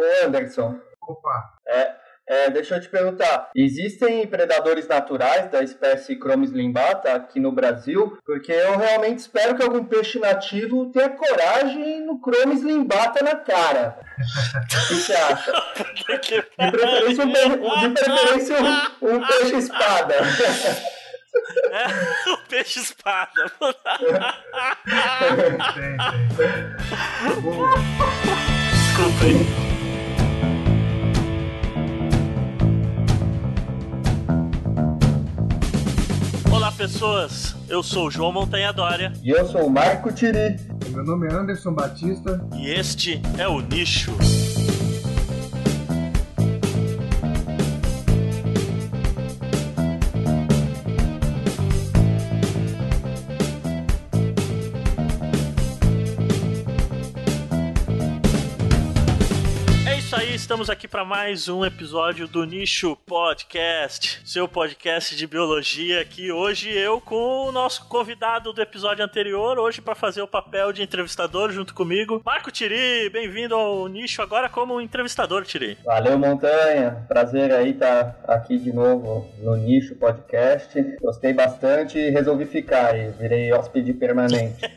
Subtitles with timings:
[0.00, 0.78] Ô Anderson.
[1.02, 1.52] Opa.
[1.68, 1.92] É,
[2.26, 8.16] é, deixa eu te perguntar, existem predadores naturais da espécie Chromis limbata aqui no Brasil?
[8.24, 13.98] Porque eu realmente espero que algum peixe nativo tenha coragem no Chromis limbata na cara.
[14.18, 15.52] O que você acha?
[16.60, 18.56] De preferência um, de preferência
[19.02, 20.14] um, um peixe espada.
[21.72, 23.52] É, o peixe espada.
[28.72, 29.59] Desculpa aí.
[36.80, 37.54] Pessoas.
[37.68, 40.58] Eu sou o João Montanha Dória E eu sou o Marco Tiri.
[40.88, 42.40] Meu nome é Anderson Batista.
[42.56, 44.10] e este é o Nicho.
[60.50, 66.00] Estamos aqui para mais um episódio do Nicho Podcast, seu podcast de biologia.
[66.00, 70.72] Aqui hoje eu com o nosso convidado do episódio anterior, hoje para fazer o papel
[70.72, 73.08] de entrevistador junto comigo, Marco Tiri.
[73.10, 75.78] Bem-vindo ao Nicho agora como entrevistador, Tiri.
[75.84, 77.06] Valeu, Montanha.
[77.06, 80.96] Prazer aí estar aqui de novo no Nicho Podcast.
[81.00, 84.58] Gostei bastante e resolvi ficar e virei hóspede permanente.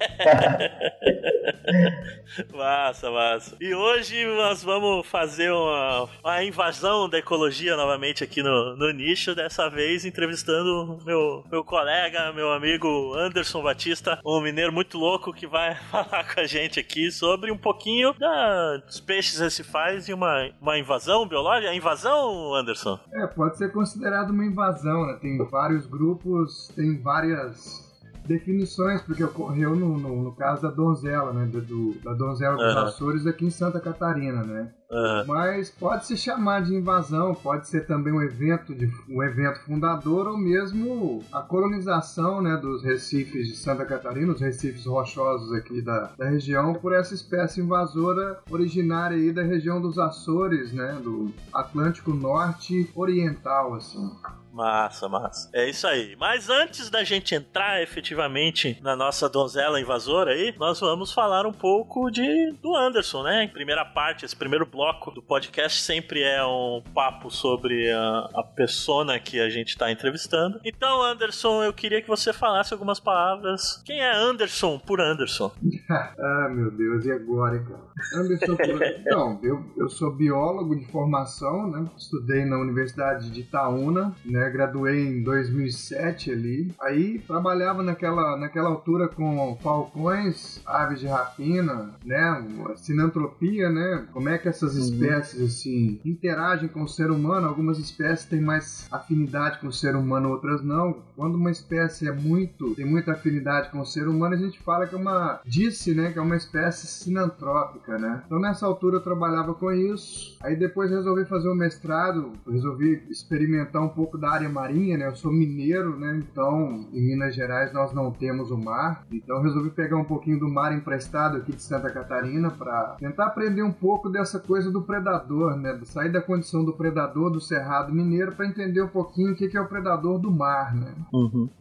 [2.53, 3.55] Massa, massa.
[3.59, 9.35] E hoje nós vamos fazer uma, uma invasão da ecologia novamente aqui no, no nicho,
[9.35, 15.47] dessa vez entrevistando meu, meu colega, meu amigo Anderson Batista, um mineiro muito louco que
[15.47, 20.49] vai falar com a gente aqui sobre um pouquinho da, dos peixes recifais e uma,
[20.61, 21.71] uma invasão biológica.
[21.71, 22.99] A invasão, Anderson?
[23.13, 25.17] É, pode ser considerado uma invasão, né?
[25.21, 27.93] Tem vários grupos, tem várias
[28.25, 31.45] definições, porque ocorreu no, no, no caso da donzela, né?
[31.45, 32.85] Do, da donzela dos Aham.
[32.85, 34.71] Açores aqui em Santa Catarina, né?
[34.93, 39.59] Ah, Mas pode se chamar de invasão, pode ser também um evento, de, um evento
[39.61, 45.81] fundador ou mesmo a colonização né, dos recifes de Santa Catarina, os recifes rochosos aqui
[45.81, 51.33] da, da região, por essa espécie invasora originária aí da região dos Açores, né, do
[51.53, 54.11] Atlântico Norte Oriental, assim.
[54.53, 55.49] Massa, massa.
[55.51, 56.15] É isso aí.
[56.15, 61.51] Mas antes da gente entrar efetivamente na nossa donzela invasora aí, nós vamos falar um
[61.51, 63.45] pouco de do Anderson, né?
[63.45, 64.82] Em primeira parte, esse primeiro bloco
[65.13, 70.59] do podcast sempre é um papo sobre a, a persona que a gente está entrevistando.
[70.63, 73.81] Então, Anderson, eu queria que você falasse algumas palavras.
[73.85, 75.51] Quem é Anderson por Anderson?
[75.89, 77.81] ah, meu Deus, e agora, cara?
[78.15, 81.89] Anderson, Cura- então, eu, eu sou biólogo de formação, né?
[81.97, 84.49] Estudei na Universidade de Itaúna, né?
[84.49, 86.73] Graduei em 2007 ali.
[86.81, 92.45] Aí trabalhava naquela, naquela altura com falcões, aves de rapina, né?
[92.75, 94.07] Sinantropia, né?
[94.11, 97.47] Como é que essas espécies, assim, interagem com o ser humano.
[97.47, 101.03] Algumas espécies têm mais afinidade com o ser humano, outras não.
[101.15, 104.87] Quando uma espécie é muito, tem muita afinidade com o ser humano, a gente fala
[104.87, 108.23] que é uma, disse, né, que é uma espécie sinantrópica, né?
[108.25, 110.37] Então nessa altura eu trabalhava com isso.
[110.41, 115.07] Aí depois resolvi fazer o mestrado, resolvi experimentar um pouco da área marinha, né?
[115.07, 116.21] Eu sou mineiro, né?
[116.31, 119.05] Então em Minas Gerais nós não temos o mar.
[119.11, 123.63] Então resolvi pegar um pouquinho do mar emprestado aqui de Santa Catarina para tentar aprender
[123.63, 125.79] um pouco dessa coisa do predador, né?
[125.83, 129.61] Sair da condição do predador do cerrado mineiro para entender um pouquinho o que é
[129.61, 130.93] o predador do mar, né?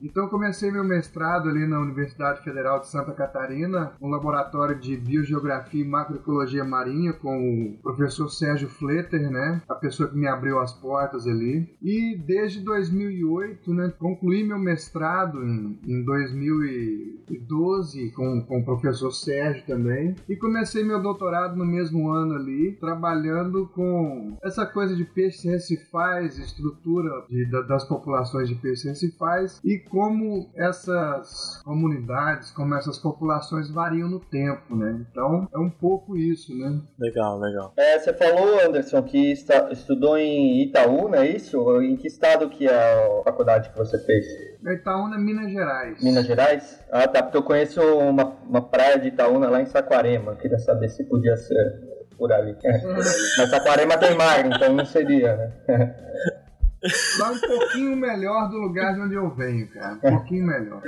[0.03, 4.97] Então eu comecei meu mestrado ali na Universidade Federal de Santa Catarina, um laboratório de
[4.97, 9.63] biogeografia e macroecologia marinha com o professor Sérgio Fletter, né?
[9.69, 11.69] A pessoa que me abriu as portas ali.
[11.83, 19.65] E desde 2008, né, concluí meu mestrado em, em 2012 com, com o professor Sérgio
[19.67, 25.45] também e comecei meu doutorado no mesmo ano ali, trabalhando com essa coisa de peixes
[25.45, 32.99] recifais, estrutura de- da- das populações de peixes recifais e como essas comunidades, como essas
[32.99, 35.07] populações variam no tempo, né?
[35.11, 36.81] Então é um pouco isso, né?
[36.99, 37.73] Legal, legal.
[37.77, 41.81] É, você falou, Anderson, que esta- estudou em Itaú, não é isso?
[41.81, 44.27] Em que estado que é a faculdade que você fez?
[44.67, 46.03] Itaúna, Minas Gerais.
[46.03, 46.81] Minas Gerais?
[46.91, 50.35] Ah, tá, porque eu conheço uma, uma praia de Itaúna lá em Saquarema.
[50.37, 51.92] Queria saber se podia ser
[52.23, 52.57] por ali.
[53.37, 55.53] Mas Saquarema tem mar, então não seria, né?
[57.19, 59.95] Lá um pouquinho melhor do lugar de onde eu venho, cara.
[59.95, 60.83] Um pouquinho melhor.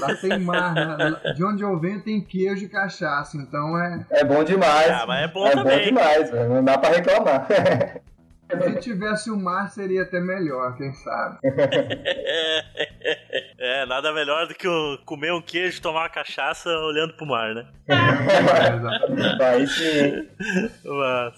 [0.00, 1.32] Lá tem mar, né?
[1.34, 4.04] de onde eu venho tem queijo e cachaça, então é.
[4.10, 4.90] É bom demais.
[4.90, 5.78] Ah, mas é bom é também.
[5.78, 7.46] bom demais, velho, não dá pra reclamar.
[8.48, 11.38] Se tivesse o mar seria até melhor, quem sabe.
[13.58, 14.68] é, nada melhor do que
[15.04, 17.66] comer um queijo e tomar uma cachaça olhando pro mar, né?
[19.38, 20.26] Vai sim.
[20.84, 21.34] Mas,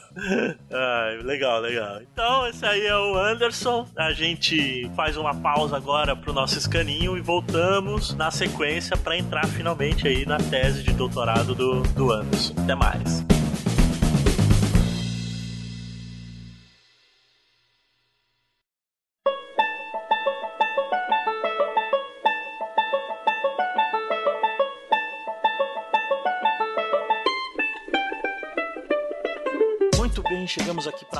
[0.72, 2.00] ai, legal, legal.
[2.02, 3.86] Então, esse aí é o Anderson.
[3.96, 9.46] A gente faz uma pausa agora pro nosso escaninho e voltamos na sequência para entrar
[9.46, 12.54] finalmente aí na tese de doutorado do, do Anderson.
[12.62, 13.37] Até mais.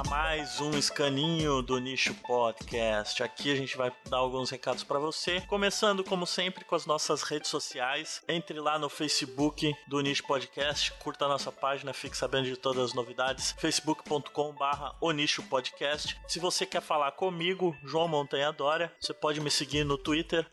[0.09, 3.23] Mais um escaninho do Nicho Podcast.
[3.23, 7.23] Aqui a gente vai dar alguns recados para você, começando como sempre com as nossas
[7.23, 8.23] redes sociais.
[8.27, 12.85] Entre lá no Facebook do Nicho Podcast, curta a nossa página, fique sabendo de todas
[12.85, 13.55] as novidades.
[13.59, 14.97] facebook.com/barra
[15.49, 16.19] Podcast.
[16.27, 20.47] Se você quer falar comigo, João Montanha Dória, você pode me seguir no Twitter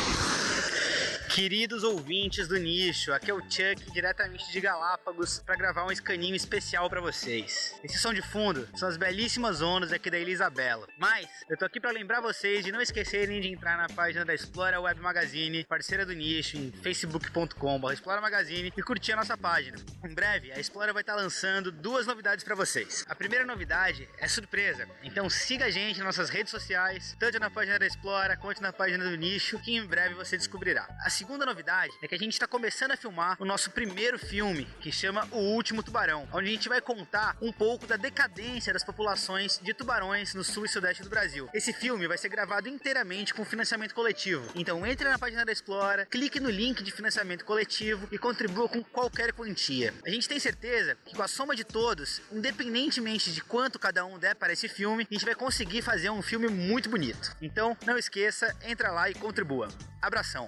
[1.33, 6.35] Queridos ouvintes do nicho, aqui é o Chuck, diretamente de Galápagos, para gravar um escaninho
[6.35, 7.73] especial para vocês.
[7.81, 10.85] Esse som de fundo são as belíssimas ondas aqui da Elisabela.
[10.97, 14.33] Mas eu tô aqui para lembrar vocês de não esquecerem de entrar na página da
[14.33, 19.77] Explora Web Magazine, parceira do nicho, em facebook.com.br Explora Magazine e curtir a nossa página.
[20.03, 23.05] Em breve, a Explora vai estar tá lançando duas novidades para vocês.
[23.07, 27.49] A primeira novidade é surpresa, então siga a gente nas nossas redes sociais, tanto na
[27.49, 30.89] página da Explora quanto na página do nicho, que em breve você descobrirá.
[30.99, 34.67] A segunda novidade é que a gente está começando a filmar o nosso primeiro filme,
[34.79, 38.83] que chama O Último Tubarão, onde a gente vai contar um pouco da decadência das
[38.83, 41.47] populações de tubarões no sul e sudeste do Brasil.
[41.53, 44.43] Esse filme vai ser gravado inteiramente com financiamento coletivo.
[44.55, 48.83] Então entre na página da Explora, clique no link de financiamento coletivo e contribua com
[48.83, 49.93] qualquer quantia.
[50.03, 54.17] A gente tem certeza que com a soma de todos, independentemente de quanto cada um
[54.17, 57.37] der para esse filme, a gente vai conseguir fazer um filme muito bonito.
[57.39, 59.67] Então não esqueça, entra lá e contribua.
[60.01, 60.47] Abração!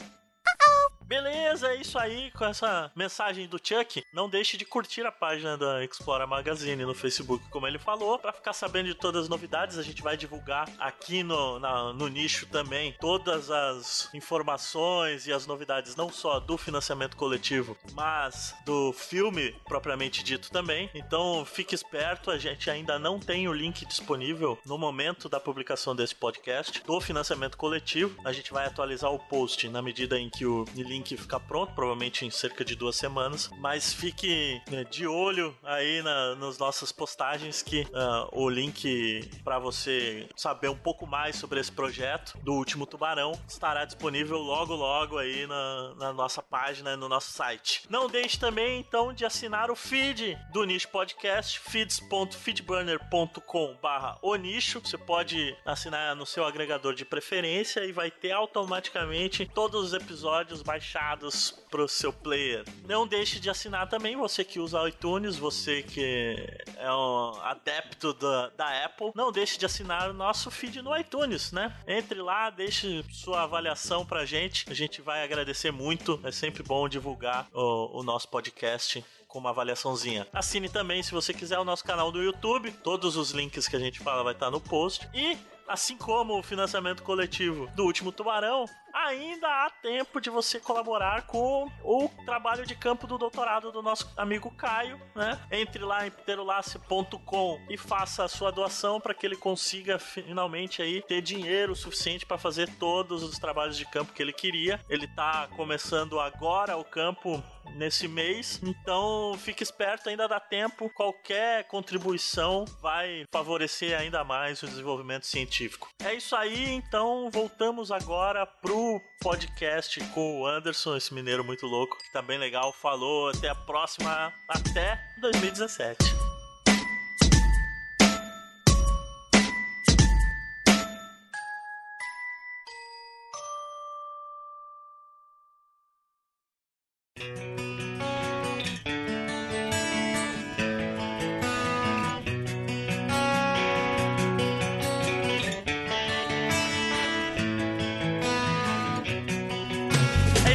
[0.59, 1.02] 哦。
[1.05, 4.03] Beleza, é isso aí com essa mensagem do Chuck.
[4.13, 8.31] Não deixe de curtir a página da Explora Magazine no Facebook, como ele falou, para
[8.31, 9.77] ficar sabendo de todas as novidades.
[9.77, 15.45] A gente vai divulgar aqui no, na, no nicho também todas as informações e as
[15.45, 20.89] novidades, não só do financiamento coletivo, mas do filme propriamente dito também.
[20.93, 25.95] Então fique esperto, a gente ainda não tem o link disponível no momento da publicação
[25.95, 28.17] desse podcast do financiamento coletivo.
[28.23, 32.25] A gente vai atualizar o post na medida em que o link ficar pronto, provavelmente
[32.25, 33.49] em cerca de duas semanas.
[33.57, 39.57] Mas fique né, de olho aí na, nas nossas postagens que uh, o link para
[39.57, 45.17] você saber um pouco mais sobre esse projeto do Último Tubarão estará disponível logo logo
[45.17, 47.83] aí na, na nossa página, no nosso site.
[47.89, 54.79] Não deixe também então de assinar o feed do Nicho Podcast, feeds.feedburner.com barra o nicho.
[54.79, 60.61] Você pode assinar no seu agregador de preferência e vai ter automaticamente todos os episódios
[60.61, 62.65] baixados baixados pro seu player.
[62.85, 66.35] Não deixe de assinar também, você que usa iTunes, você que
[66.77, 71.53] é um adepto da, da Apple, não deixe de assinar o nosso feed no iTunes,
[71.53, 71.73] né?
[71.87, 76.89] Entre lá, deixe sua avaliação pra gente, a gente vai agradecer muito, é sempre bom
[76.89, 80.27] divulgar o, o nosso podcast com uma avaliaçãozinha.
[80.33, 82.71] Assine também se você quiser o nosso canal do YouTube.
[82.83, 85.09] Todos os links que a gente fala vai estar no post.
[85.11, 85.35] E
[85.67, 91.69] assim como o financiamento coletivo do último Tubarão, ainda há tempo de você colaborar com
[91.83, 95.39] o trabalho de campo do doutorado do nosso amigo Caio, né?
[95.51, 101.01] Entre lá em pterolace.com e faça a sua doação para que ele consiga finalmente aí
[101.01, 104.79] ter dinheiro suficiente para fazer todos os trabalhos de campo que ele queria.
[104.87, 107.41] Ele está começando agora o campo
[107.75, 108.61] nesse mês.
[108.61, 110.89] Então fique esperto, ainda dá tempo.
[110.89, 115.89] Qualquer contribuição vai favorecer ainda mais o desenvolvimento científico.
[116.03, 118.82] É isso aí, então voltamos agora pro
[119.21, 122.73] podcast com o Anderson, esse mineiro muito louco, que tá bem legal.
[122.73, 126.32] Falou, até a próxima, até 2017.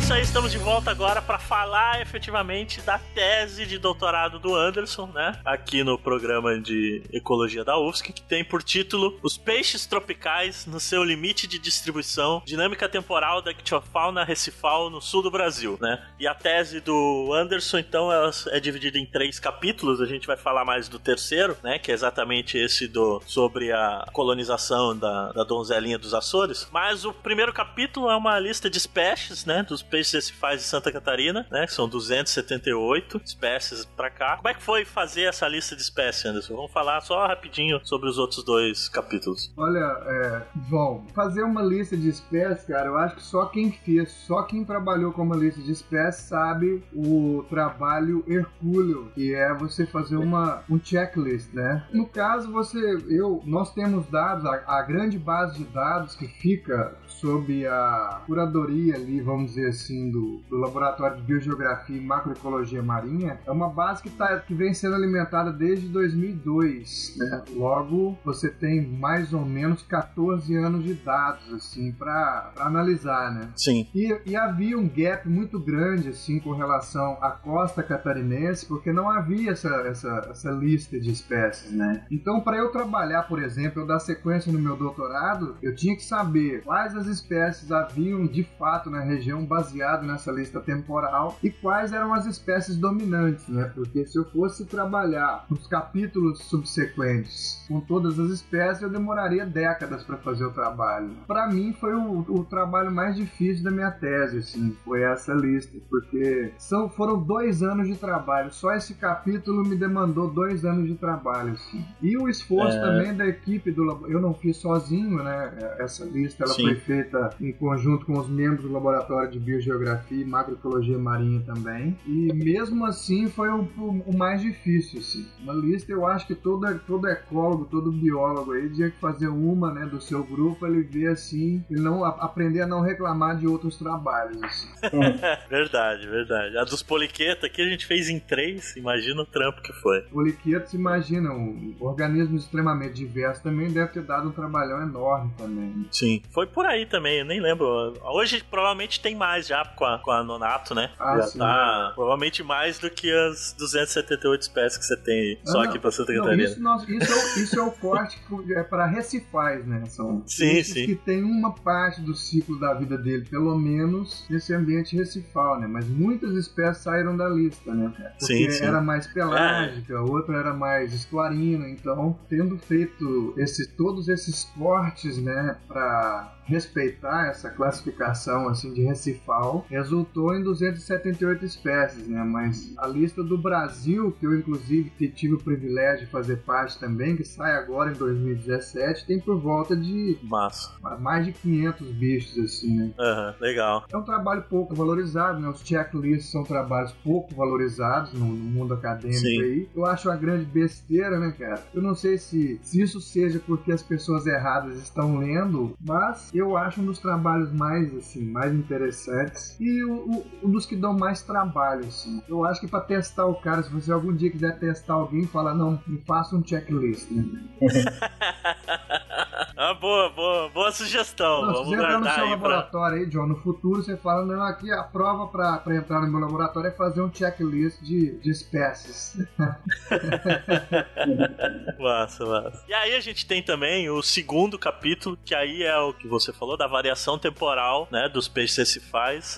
[0.09, 5.05] Isso aí, estamos de volta agora para falar efetivamente da tese de doutorado do Anderson,
[5.13, 5.39] né?
[5.45, 10.81] Aqui no programa de Ecologia da UFSC, que tem por título Os peixes tropicais no
[10.81, 16.03] seu limite de distribuição, dinâmica temporal da ictiofauna recifal no sul do Brasil, né?
[16.19, 20.01] E a tese do Anderson, então, ela é dividida em três capítulos.
[20.01, 21.79] A gente vai falar mais do terceiro, né?
[21.79, 26.67] Que é exatamente esse do sobre a colonização da, da donzelinha dos Açores.
[26.73, 29.63] Mas o primeiro capítulo é uma lista de espécies, né?
[29.63, 31.67] Dos peixes recifais de Santa Catarina, né?
[31.67, 34.37] São 278 espécies para cá.
[34.37, 36.55] Como é que foi fazer essa lista de espécies, Anderson?
[36.55, 39.53] Vamos falar só rapidinho sobre os outros dois capítulos.
[39.57, 44.11] Olha, é, João, fazer uma lista de espécies, cara, eu acho que só quem fez,
[44.13, 49.87] só quem trabalhou com uma lista de espécies sabe o trabalho hercúleo, que é você
[49.87, 51.85] fazer uma, um checklist, né?
[51.93, 52.79] No caso, você,
[53.09, 58.95] eu, nós temos dados, a, a grande base de dados que fica sob a curadoria
[58.95, 64.03] ali, vamos dizer assim, do, do Laboratório de Biogeografia e Macroecologia Marinha, é uma base
[64.03, 67.43] que, tá, que vem sendo alimentada desde 2002, né?
[67.53, 73.51] Logo, você tem mais ou menos 14 anos de dados, assim, para analisar, né?
[73.57, 73.87] Sim.
[73.95, 79.09] E, e, havia um gap muito grande, assim, com relação à costa catarinense, porque não
[79.11, 82.05] havia essa, essa, essa lista de espécies, né?
[82.11, 86.05] Então, para eu trabalhar, por exemplo, eu dar sequência no meu doutorado, eu tinha que
[86.05, 89.45] saber quais as espécies haviam de fato na região
[89.79, 93.71] baseado nessa lista temporal e quais eram as espécies dominantes, né?
[93.75, 100.03] Porque se eu fosse trabalhar nos capítulos subsequentes com todas as espécies, eu demoraria décadas
[100.03, 101.11] para fazer o trabalho.
[101.27, 105.79] Para mim foi o, o, trabalho mais difícil da minha tese, assim, foi essa lista,
[105.89, 108.51] porque são, foram dois anos de trabalho.
[108.53, 111.85] Só esse capítulo me demandou dois anos de trabalho, assim.
[112.03, 112.81] E o esforço é...
[112.81, 115.77] também da equipe do eu não fiz sozinho, né?
[115.79, 116.63] Essa lista ela Sim.
[116.63, 121.99] foi feita em conjunto com os membros do Laboratório de Biogeografia e Macroecologia Marinha também.
[122.07, 123.69] E mesmo assim foi o,
[124.07, 125.01] o, mais difícil.
[125.01, 125.27] Assim.
[125.41, 129.73] Uma lista, eu acho que todo, todo ecólogo, todo biólogo aí tinha que fazer uma
[129.73, 133.47] né, do seu grupo, ele ver assim, e não a, aprender a não reclamar de
[133.47, 134.43] outros trabalhos.
[134.43, 134.69] Assim.
[135.51, 136.57] verdade, verdade.
[136.57, 140.01] A dos poliquetos aqui a gente fez em três, imagina o trampo que foi.
[140.03, 145.87] Poliquetos, imagina, um organismo extremamente diverso também deve ter dado um trabalhão enorme também.
[145.91, 147.95] Sim, foi por aí também, eu nem lembro.
[148.03, 150.91] Hoje provavelmente tem mais já com a, com a Nonato, né?
[150.99, 151.93] Ah, já sim, tá.
[151.95, 155.91] Provavelmente mais do que as 278 espécies que você tem aí, só não, aqui pra
[155.91, 156.43] Santa Catarina.
[156.43, 158.19] Isso, isso, é, isso é o corte
[158.51, 159.85] é para recifais, né?
[159.87, 160.87] São sim, sim.
[160.87, 165.67] que tem uma parte do ciclo da vida dele, pelo menos, nesse ambiente recifal, né?
[165.67, 167.93] Mas muitas espécies saíram da lista, né?
[168.19, 168.65] Porque sim, sim.
[168.65, 169.99] era mais pelágica, é.
[169.99, 177.51] outra era mais estuarina, então, tendo feito esse, todos esses cortes, né, para respeitar essa
[177.51, 182.25] classificação assim de recifal, resultou em 278 espécies, né?
[182.25, 187.17] Mas a lista do Brasil, que eu inclusive tive o privilégio de fazer parte também,
[187.17, 190.73] que sai agora em 2017, tem por volta de Massa.
[191.01, 192.91] mais de 500 bichos assim, né?
[192.99, 193.85] Uhum, legal.
[193.93, 195.49] É um trabalho pouco valorizado, né?
[195.49, 199.43] Os checklists são trabalhos pouco valorizados no mundo acadêmico Sim.
[199.43, 199.69] aí.
[199.75, 201.63] Eu acho uma grande besteira, né, cara?
[201.75, 206.57] Eu não sei se, se isso seja porque as pessoas erradas estão lendo, mas eu
[206.57, 211.23] acho um dos trabalhos mais, assim, mais interessantes e um, um dos que dão mais
[211.23, 212.23] trabalho, assim.
[212.29, 215.55] Eu acho que para testar o cara, se você algum dia quiser testar alguém, fala,
[215.55, 217.25] não, me faça um checklist, né?
[219.59, 221.43] ah, boa, boa, boa sugestão.
[221.43, 223.05] Não, Vamos se você entrar no seu aí laboratório pra...
[223.05, 226.69] aí, John, no futuro você fala, não, aqui a prova para entrar no meu laboratório
[226.69, 229.19] é fazer um checklist de, de espécies.
[231.79, 232.65] massa, massa.
[232.69, 236.33] E aí a gente tem também o segundo capítulo, que aí é o que você
[236.33, 238.79] falou, da variação temporal, né, dos peixes.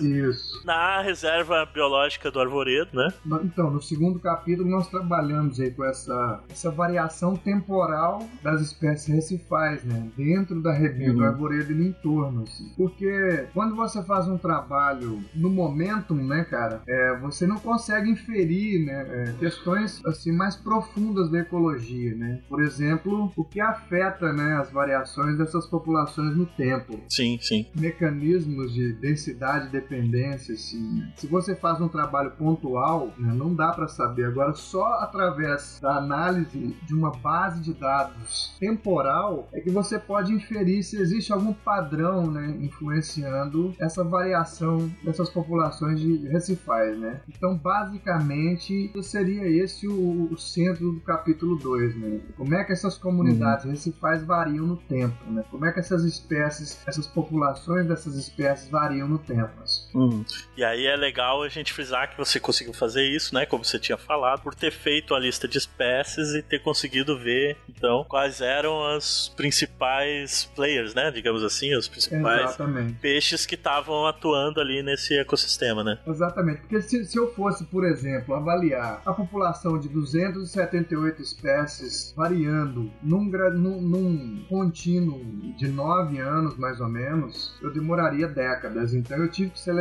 [0.01, 0.65] Isso.
[0.65, 3.07] Na reserva biológica do Arvoredo, né?
[3.43, 9.83] Então, no segundo capítulo nós trabalhamos aí com essa, essa variação temporal das espécies recifais,
[9.83, 11.17] né, dentro da rebia uhum.
[11.17, 12.71] do Arvoredo e no entorno, assim.
[12.75, 18.85] Porque quando você faz um trabalho no momento, né, cara, é, você não consegue inferir,
[18.85, 22.39] né, é, questões, assim, mais profundas da ecologia, né?
[22.47, 27.65] Por exemplo, o que afeta, né, as variações dessas populações no tempo sim, sim.
[27.75, 31.03] mecanismos de densidade e dependência, assim.
[31.15, 34.25] Se você faz um trabalho pontual, né, não dá para saber.
[34.25, 40.33] Agora, só através da análise de uma base de dados temporal é que você pode
[40.33, 47.21] inferir se existe algum padrão, né, influenciando essa variação dessas populações de recifais, né?
[47.27, 52.19] Então, basicamente, seria esse o, o centro do capítulo 2, né?
[52.37, 53.71] Como é que essas comunidades uhum.
[53.71, 55.43] recifais variam no tempo, né?
[55.49, 59.51] Como é que essas espécies essas populações dessas espécies variam no tempo.
[59.93, 60.23] Uhum.
[60.55, 63.45] E aí é legal a gente frisar que você conseguiu fazer isso, né?
[63.45, 67.57] Como você tinha falado, por ter feito a lista de espécies e ter conseguido ver,
[67.69, 71.11] então, quais eram as principais players, né?
[71.11, 72.93] Digamos assim, os principais Exatamente.
[72.99, 75.99] peixes que estavam atuando ali nesse ecossistema, né?
[76.07, 82.91] Exatamente, porque se, se eu fosse, por exemplo, avaliar a população de 278 espécies variando
[83.01, 85.23] num, num, num contínuo
[85.57, 88.93] de 9 anos, mais ou menos, eu demoraria décadas.
[88.93, 89.80] Então eu tive que selecionar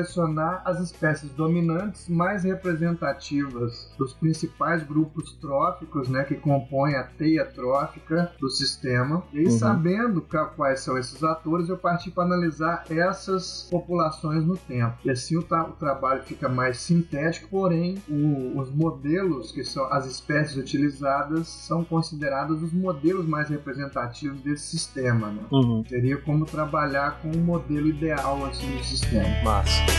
[0.65, 8.33] as espécies dominantes mais representativas dos principais grupos tróficos, né, que compõem a teia trófica
[8.41, 9.23] do sistema.
[9.33, 9.51] E uhum.
[9.51, 10.25] sabendo
[10.57, 14.97] quais são esses atores, eu parti para analisar essas populações no tempo.
[15.05, 19.93] E assim o, tra o trabalho fica mais sintético, porém o, os modelos que são
[19.93, 25.29] as espécies utilizadas são considerados os modelos mais representativos desse sistema.
[25.29, 25.43] Né?
[25.51, 25.85] Uhum.
[25.89, 29.29] Seria como trabalhar com um modelo ideal assim do sistema.
[29.45, 29.90] Massa.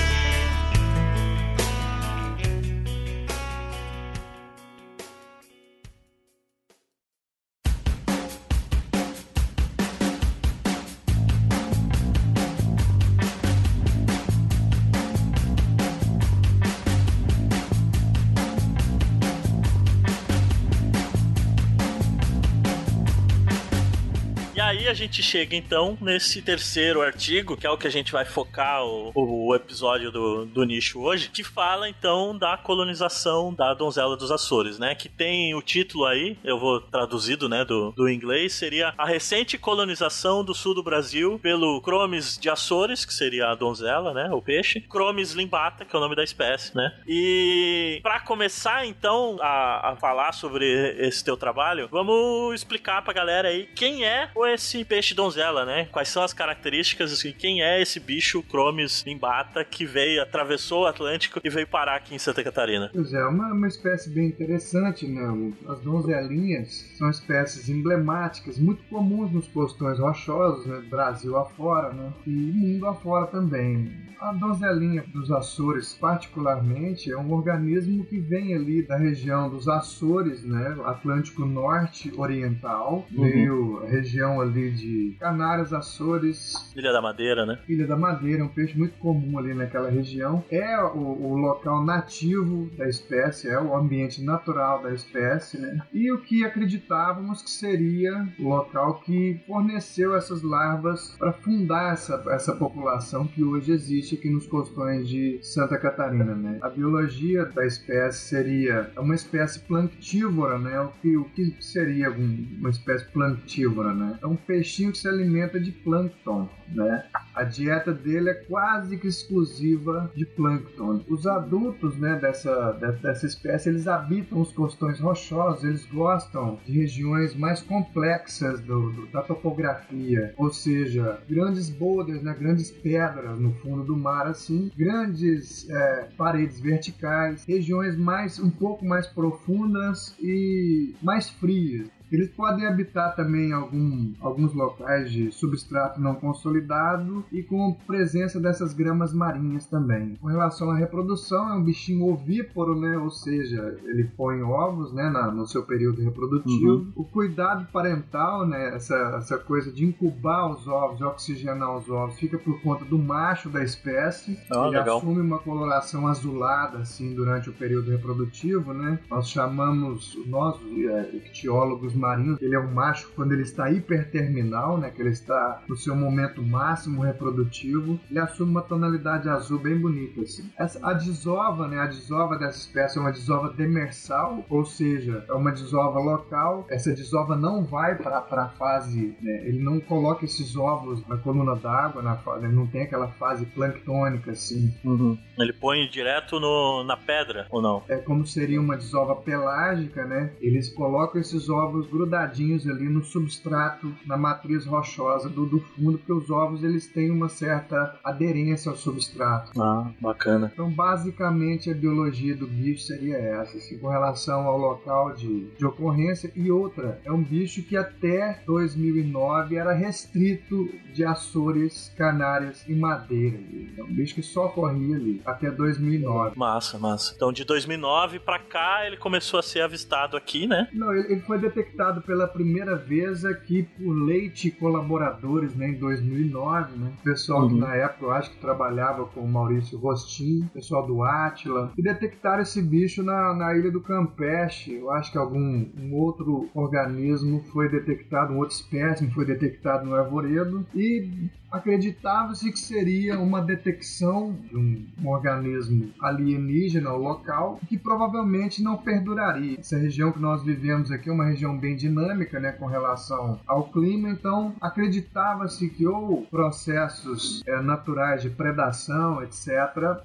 [25.12, 29.12] Gente chega então nesse terceiro artigo, que é o que a gente vai focar o,
[29.14, 34.80] o episódio do, do nicho hoje, que fala então da colonização da donzela dos Açores,
[34.80, 34.96] né?
[34.96, 39.58] Que tem o título aí, eu vou traduzido, né, do, do inglês, seria a recente
[39.58, 44.42] colonização do sul do Brasil pelo Cromes de Açores, que seria a donzela, né, o
[44.42, 46.90] peixe, Cromes limbata, que é o nome da espécie, né?
[47.06, 50.66] E para começar então a, a falar sobre
[51.00, 55.88] esse teu trabalho, vamos explicar pra galera aí quem é esse peixe donzela, né?
[55.92, 60.86] Quais são as características e quem é esse bicho Chromis limbata que veio, atravessou o
[60.86, 62.90] Atlântico e veio parar aqui em Santa Catarina?
[62.94, 65.54] Pois é, uma, uma espécie bem interessante, né?
[65.68, 70.82] As donzelinhas são espécies emblemáticas, muito comuns nos postões rochosos, né?
[70.90, 72.14] Brasil afora, né?
[72.26, 74.12] E mundo afora também.
[74.22, 80.44] A donzelinha dos Açores, particularmente, é um organismo que vem ali da região dos Açores,
[80.44, 80.78] né?
[80.86, 83.24] Atlântico Norte Oriental, uhum.
[83.24, 86.54] meio região ali de Canárias, Açores.
[86.76, 87.60] Ilha da Madeira, né?
[87.68, 90.44] Ilha da Madeira, é um peixe muito comum ali naquela região.
[90.50, 95.82] É o, o local nativo da espécie, é o ambiente natural da espécie, né?
[95.94, 102.24] E o que acreditávamos que seria o local que forneceu essas larvas para fundar essa,
[102.30, 106.58] essa população que hoje existe aqui nos costões de Santa Catarina, né?
[106.62, 110.80] A biologia da espécie seria uma espécie planctívora, né?
[110.80, 114.18] O que, o que seria uma espécie planctívora, né?
[114.22, 117.04] É um peixinho que se alimenta de plâncton, né?
[117.36, 121.02] A dieta dele é quase que exclusiva de plâncton.
[121.10, 127.36] Os adultos, né, dessa, dessa espécie, eles habitam os costões rochosos, eles gostam de regiões
[127.36, 133.84] mais complexas do, do, da topografia, ou seja, grandes boulders, né, grandes pedras no fundo
[133.84, 141.30] do mar, assim, grandes é, paredes verticais, regiões mais um pouco mais profundas e mais
[141.30, 141.90] frias.
[142.12, 148.74] Eles podem habitar também algum, alguns locais de substrato não consolidado e com presença dessas
[148.74, 150.16] gramas marinhas também.
[150.16, 152.98] Com relação à reprodução, é um bichinho ovíparo, né?
[152.98, 156.74] Ou seja, ele põe ovos, né, na, no seu período reprodutivo.
[156.74, 156.92] Uhum.
[156.96, 162.20] O cuidado parental, né, essa, essa coisa de incubar os ovos, de oxigenar os ovos,
[162.20, 164.38] fica por conta do macho da espécie.
[164.52, 164.98] Ah, ele legal.
[164.98, 169.00] assume uma coloração azulada assim durante o período reprodutivo, né?
[169.10, 174.90] Nós chamamos nós é, ictiólogos marinhos, ele é um macho quando ele está hiperterminal, né,
[174.90, 180.22] que ele está no seu momento máximo reprodutivo, ele assume uma tonalidade azul bem bonita
[180.22, 180.50] assim.
[180.58, 185.34] Essa, a desova, né, a desova dessa espécie é uma desova demersal, ou seja, é
[185.34, 186.66] uma desova local.
[186.70, 191.56] Essa desova não vai para a fase, né, ele não coloca esses ovos na coluna
[191.56, 194.74] d'água, na ele não tem aquela fase planctônica assim.
[194.84, 195.18] Uhum.
[195.38, 197.84] Ele põe direto no, na pedra ou não?
[197.88, 200.32] É como seria uma desova pelágica, né?
[200.40, 206.14] Eles colocam esses ovos grudadinhos ali no substrato, na matriz rochosa do, do fundo, porque
[206.14, 209.62] os ovos eles têm uma certa aderência ao substrato.
[209.62, 210.50] Ah, bacana.
[210.54, 215.66] Então, basicamente, a biologia do bicho seria essa, assim, com relação ao local de, de
[215.66, 216.32] ocorrência.
[216.36, 223.38] E outra, é um bicho que até 2009 era restrito de Açores, Canárias e Madeira.
[223.78, 226.38] É um bicho que só corria ali, até 2009.
[226.38, 227.14] Massa, massa.
[227.16, 230.68] Então, de 2009 para cá, ele começou a ser avistado aqui, né?
[230.74, 235.80] Não, ele, ele foi detectado acreditado pela primeira vez aqui por Leite Colaboradores, né, em
[235.80, 236.92] 2009, né?
[237.04, 237.60] Pessoal que Uhum.
[237.60, 242.44] na época eu acho que trabalhava com o Maurício Rostin, pessoal do Atila, e detectaram
[242.44, 244.74] esse bicho na, na ilha do Campeche.
[244.76, 249.96] Eu acho que algum um outro organismo foi detectado, um outro espécime foi detectado no
[249.96, 257.78] arvoredo e acreditava-se que seria uma detecção de um, um organismo alienígena ou local que
[257.78, 259.60] provavelmente não perduraria.
[259.60, 263.64] Essa região que nós vivemos aqui é uma região bem dinâmica, né, com relação ao
[263.66, 269.52] clima, então acreditava-se que ou processos é, naturais de predação, etc.,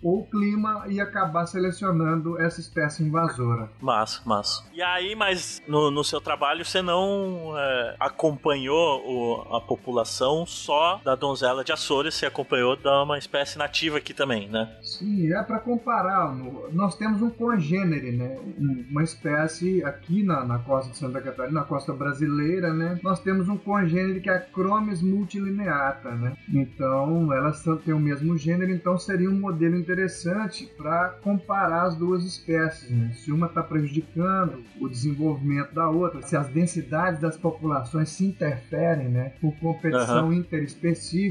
[0.02, 3.70] ou o clima ia acabar selecionando essa espécie invasora.
[3.80, 4.64] Massa, massa.
[4.72, 11.00] E aí, mas no, no seu trabalho você não é, acompanhou o- a população só
[11.04, 14.68] da donzela de Açores, você acompanhou da uma espécie nativa aqui também, né?
[14.82, 16.34] Sim, é para comparar.
[16.72, 18.36] Nós temos um congênere, né?
[18.58, 22.98] Um- Uma espécie aqui na, na costa de Santa Catarina, na costa brasileira, né?
[23.02, 26.32] Nós temos um congênere que é a Chromis multilineata, né?
[26.52, 32.24] Então, elas têm o mesmo gênero, então seria um modelo interessante para comparar as duas
[32.24, 33.12] espécies, né?
[33.14, 39.08] Se uma está prejudicando o desenvolvimento da outra, se as densidades das populações se interferem,
[39.08, 39.32] né?
[39.40, 41.25] Por competição interespecífica,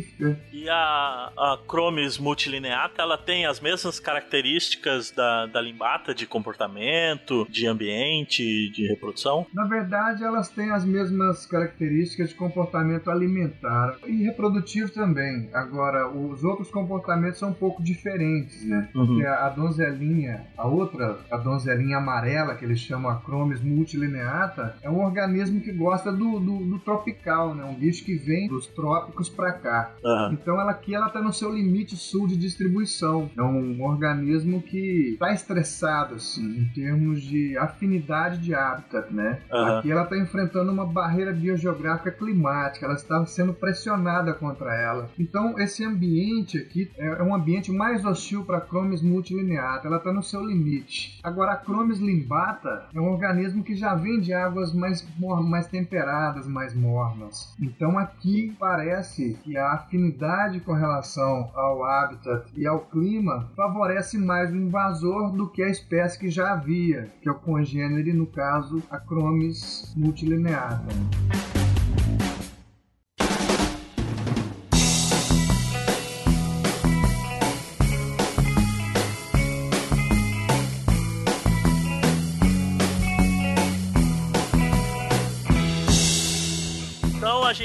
[0.52, 7.46] E a, a Chromis multilineata, ela tem as mesmas características da, da limbata de comportamento,
[7.50, 9.46] de ambiente, de reprodução?
[9.54, 15.50] Na verdade, elas têm as mesmas características de comportamento alimentar e reprodutivo também.
[15.54, 18.90] Agora, os outros comportamentos são um pouco diferentes, né?
[18.94, 19.08] Uhum.
[19.08, 24.78] Porque a, a donzelinha, a outra, a donzelinha amarela, que eles chamam a Chromis multilineata,
[24.82, 27.64] é um organismo que gosta do, do, do tropical, né?
[27.64, 29.85] Um bicho que vem dos trópicos para cá.
[30.04, 30.34] Aham.
[30.34, 33.30] Então ela aqui ela está no seu limite sul de distribuição.
[33.38, 39.40] É um organismo que está estressado assim, em termos de afinidade de hábitat, né?
[39.52, 39.80] Aham.
[39.80, 45.10] Aqui ela está enfrentando uma barreira biogeográfica climática, ela está sendo pressionada contra ela.
[45.18, 49.98] Então esse ambiente aqui é é um ambiente mais hostil para a Chromis multilineata, ela
[49.98, 51.20] está no seu limite.
[51.24, 55.06] Agora a limbata é um organismo que já vem de águas mais,
[55.44, 57.56] mais temperadas, mais mornas.
[57.60, 64.52] Então aqui parece que a afinidade com relação ao habitat e ao clima favorece mais
[64.52, 68.82] o invasor do que a espécie que já havia, que é o congênere, no caso,
[68.90, 71.55] a Chromis multilineata.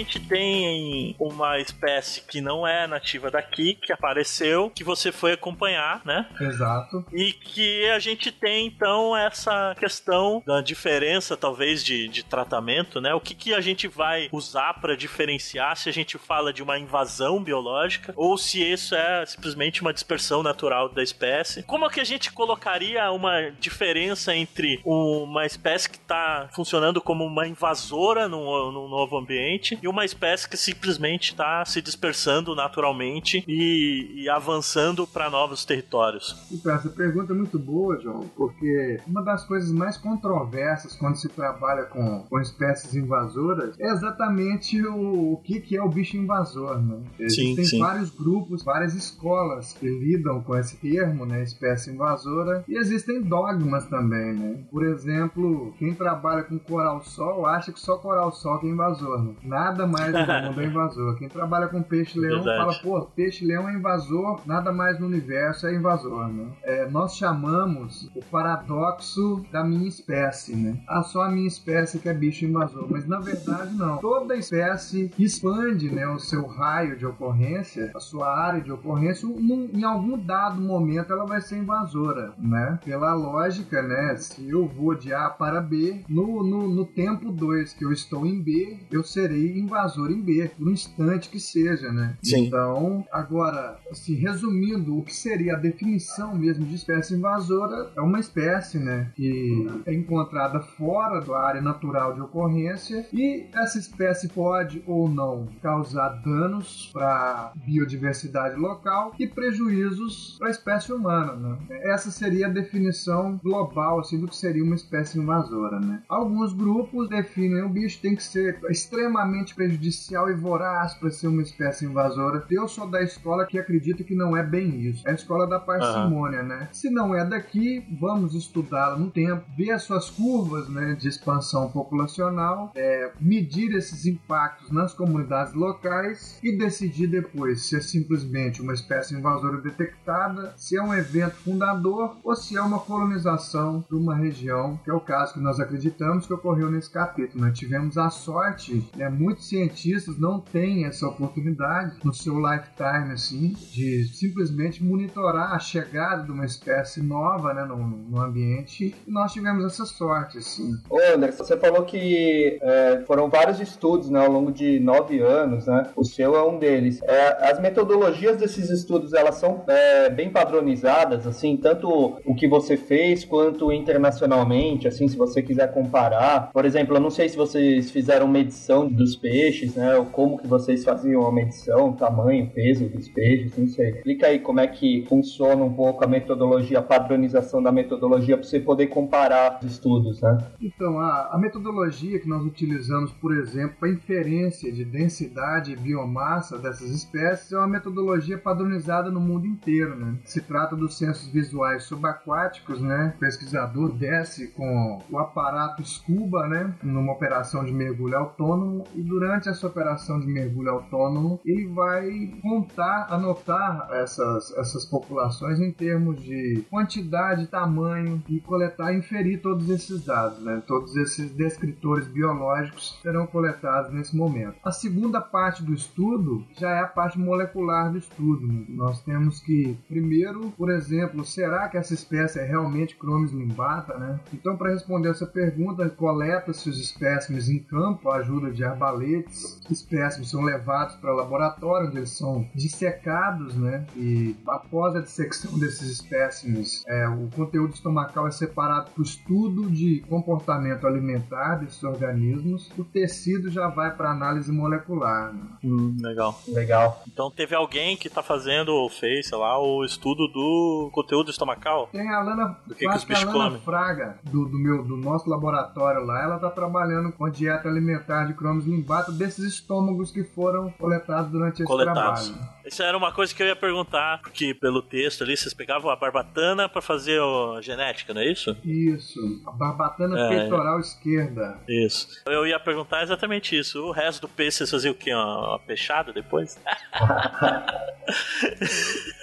[0.00, 6.00] Gente tem uma espécie que não é nativa daqui, que apareceu, que você foi acompanhar,
[6.04, 6.26] né?
[6.40, 7.04] Exato.
[7.12, 13.14] E que a gente tem então essa questão da diferença, talvez, de, de tratamento, né?
[13.14, 16.78] O que, que a gente vai usar para diferenciar se a gente fala de uma
[16.78, 21.62] invasão biológica ou se isso é simplesmente uma dispersão natural da espécie.
[21.64, 27.24] Como é que a gente colocaria uma diferença entre uma espécie que está funcionando como
[27.24, 33.44] uma invasora num, num novo ambiente e uma espécie que simplesmente está se dispersando naturalmente
[33.46, 36.36] e, e avançando para novos territórios?
[36.50, 41.28] Então, essa pergunta é muito boa, João, porque uma das coisas mais controversas quando se
[41.28, 46.80] trabalha com, com espécies invasoras é exatamente o, o que, que é o bicho invasor,
[46.80, 47.00] né?
[47.18, 47.78] Existem sim.
[47.78, 53.86] vários grupos, várias escolas que lidam com esse termo, né, espécie invasora, e existem dogmas
[53.86, 54.64] também, né?
[54.70, 59.34] Por exemplo, quem trabalha com coral-sol acha que só coral-sol é invasor, né?
[59.42, 61.16] Nada mais no mundo é invasor.
[61.16, 66.28] Quem trabalha com peixe-leão fala, pô, peixe-leão é invasor, nada mais no universo é invasor,
[66.28, 66.46] né?
[66.62, 70.76] É, nós chamamos o paradoxo da minha espécie, né?
[70.88, 72.86] Ah, só a minha espécie que é bicho invasor.
[72.90, 73.98] Mas na verdade, não.
[73.98, 79.68] Toda espécie expande né, o seu raio de ocorrência, a sua área de ocorrência, num-
[79.72, 82.78] em algum dado momento ela vai ser invasora, né?
[82.84, 84.16] Pela lógica, né?
[84.16, 88.26] Se eu vou de A para B, no, no, no tempo 2 que eu estou
[88.26, 92.16] em B, eu serei invasor em B, por um instante que seja, né?
[92.22, 92.46] Sim.
[92.46, 98.18] Então, agora, assim, resumindo, o que seria a definição mesmo de espécie invasora é uma
[98.18, 104.82] espécie, né, que é encontrada fora da área natural de ocorrência e essa espécie pode
[104.86, 111.58] ou não causar danos para a biodiversidade local e prejuízos para a espécie humana, né?
[111.82, 116.02] Essa seria a definição global assim do que seria uma espécie invasora, né?
[116.08, 121.28] Alguns grupos definem o bicho tem que ser extremamente extremamente prejudicial e voraz para ser
[121.28, 122.44] uma espécie invasora.
[122.50, 125.06] Eu sou da escola que acredita que não é bem isso.
[125.06, 126.48] É a escola da parcimônia, uhum.
[126.48, 126.68] né?
[126.72, 131.70] Se não é daqui, vamos estudá-la no tempo, ver as suas curvas né, de expansão
[131.70, 138.72] populacional, é, medir esses impactos nas comunidades locais e decidir depois se é simplesmente uma
[138.72, 144.14] espécie invasora detectada, se é um evento fundador ou se é uma colonização de uma
[144.14, 147.44] região, que é o caso que nós acreditamos que ocorreu nesse capítulo.
[147.44, 149.08] Nós tivemos a sorte, né,
[149.40, 156.24] muitos cientistas não têm essa oportunidade no seu lifetime assim, de simplesmente monitorar a chegada
[156.24, 158.94] de uma espécie nova né, no, no ambiente.
[159.06, 160.38] E nós tivemos essa sorte.
[160.38, 160.74] Assim.
[160.88, 165.66] Ô Anderson, você falou que é, foram vários estudos né, ao longo de nove anos,
[165.66, 165.90] né?
[165.96, 167.00] O seu é um deles.
[167.02, 172.76] É, as metodologias desses estudos elas são é, bem padronizadas, assim, tanto o que você
[172.76, 176.50] fez quanto internacionalmente, assim, se você quiser comparar.
[176.52, 179.94] Por exemplo, eu não sei se vocês fizeram medição dos peixes, né?
[180.10, 183.90] Como que vocês faziam a medição, tamanho, peso dos peixes, não sei.
[183.90, 188.46] Explica aí como é que funciona um pouco a metodologia, a padronização da metodologia para
[188.46, 190.38] você poder comparar os estudos, né?
[190.60, 196.58] Então, a, a metodologia que nós utilizamos, por exemplo, para inferência de densidade e biomassa
[196.58, 200.16] dessas espécies é uma metodologia padronizada no mundo inteiro, né?
[200.24, 203.14] Se trata dos censos visuais subaquáticos, né?
[203.16, 206.74] O pesquisador desce com o aparato scuba, né?
[206.82, 213.06] Numa operação de mergulho autônomo e durante essa operação de mergulho autônomo ele vai contar,
[213.10, 220.42] anotar essas, essas populações em termos de quantidade, tamanho e coletar inferir todos esses dados,
[220.42, 220.62] né?
[220.66, 224.56] Todos esses descritores biológicos serão coletados nesse momento.
[224.64, 228.46] A segunda parte do estudo já é a parte molecular do estudo.
[228.46, 228.64] Né?
[228.68, 234.20] Nós temos que, primeiro, por exemplo, será que essa espécie é realmente Chromis limbata, né?
[234.32, 238.64] Então, para responder essa pergunta, coleta-se os espécimes em campo, a ajuda de
[239.10, 239.60] arbaletes.
[239.70, 243.86] Espécimes são levados para o laboratório, onde eles são dissecados, né?
[243.96, 249.70] E após a dissecção desses espécimes, é, o conteúdo estomacal é separado para o estudo
[249.70, 252.70] de comportamento alimentar desses organismos.
[252.76, 255.32] O tecido já vai para análise molecular.
[255.32, 255.40] Né?
[255.64, 256.40] Hum, legal.
[256.48, 257.02] Legal.
[257.06, 261.88] Então teve alguém que está fazendo ou fez, sei lá, o estudo do conteúdo estomacal?
[261.92, 263.60] Tem a Lana, do que, que os bichos comem.
[263.60, 268.24] Fraga, do, do, meu, do nosso laboratório lá, ela está trabalhando com a dieta alimentar
[268.24, 268.66] de Cronos
[269.08, 272.28] desses estômagos que foram coletados durante esse Coletados.
[272.30, 272.50] trabalho.
[272.70, 275.96] Isso era uma coisa que eu ia perguntar, porque pelo texto ali vocês pegavam a
[275.96, 278.56] barbatana para fazer a genética, não é isso?
[278.64, 280.28] Isso, a barbatana é.
[280.28, 281.58] peitoral esquerda.
[281.68, 282.22] Isso.
[282.24, 283.82] Eu ia perguntar exatamente isso.
[283.82, 285.12] O resto do peixe vocês faziam o quê?
[285.12, 286.56] Uma, peixada depois?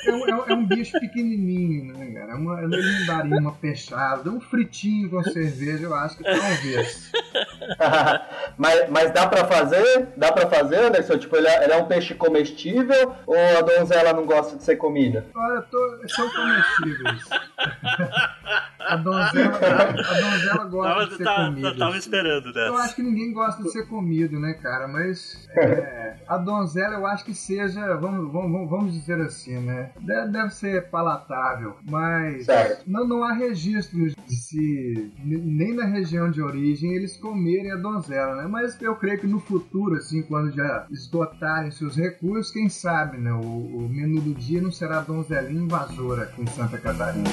[0.06, 2.34] é, um, é, um, bicho pequenininho, né, cara?
[2.34, 4.30] É uma, ele não daria uma peixada.
[4.30, 7.12] Um fritinho com cerveja, eu acho que talvez.
[8.58, 10.10] mas, mas dá pra fazer?
[10.18, 11.18] Dá pra fazer, Anderson?
[11.18, 14.76] Tipo, ele é, ele é um peixe comestível ou a donzela não gosta de ser
[14.78, 15.26] comida?
[15.36, 17.24] Olha, tô, são comestíveis.
[18.80, 21.68] a, donzela, a donzela gosta tava, de ser tá, comida.
[21.68, 22.68] Eu tava esperando dessa.
[22.68, 24.88] Eu acho que ninguém gosta de ser comido, né, cara?
[24.88, 29.92] Mas é, a donzela eu acho que seja, vamos, vamos, vamos dizer assim, né?
[30.00, 32.48] Deve, deve ser palatável, mas
[32.86, 38.36] não, não há registros de se, nem na região de origem, eles comerem a donzela,
[38.36, 38.48] né?
[38.48, 43.32] Mas eu creio que no futuro, assim, quando já esgotarem seus recursos, quem sabe, né?
[43.34, 47.30] O, o menu do dia não será donzelinha invasora aqui em Santa Catarina.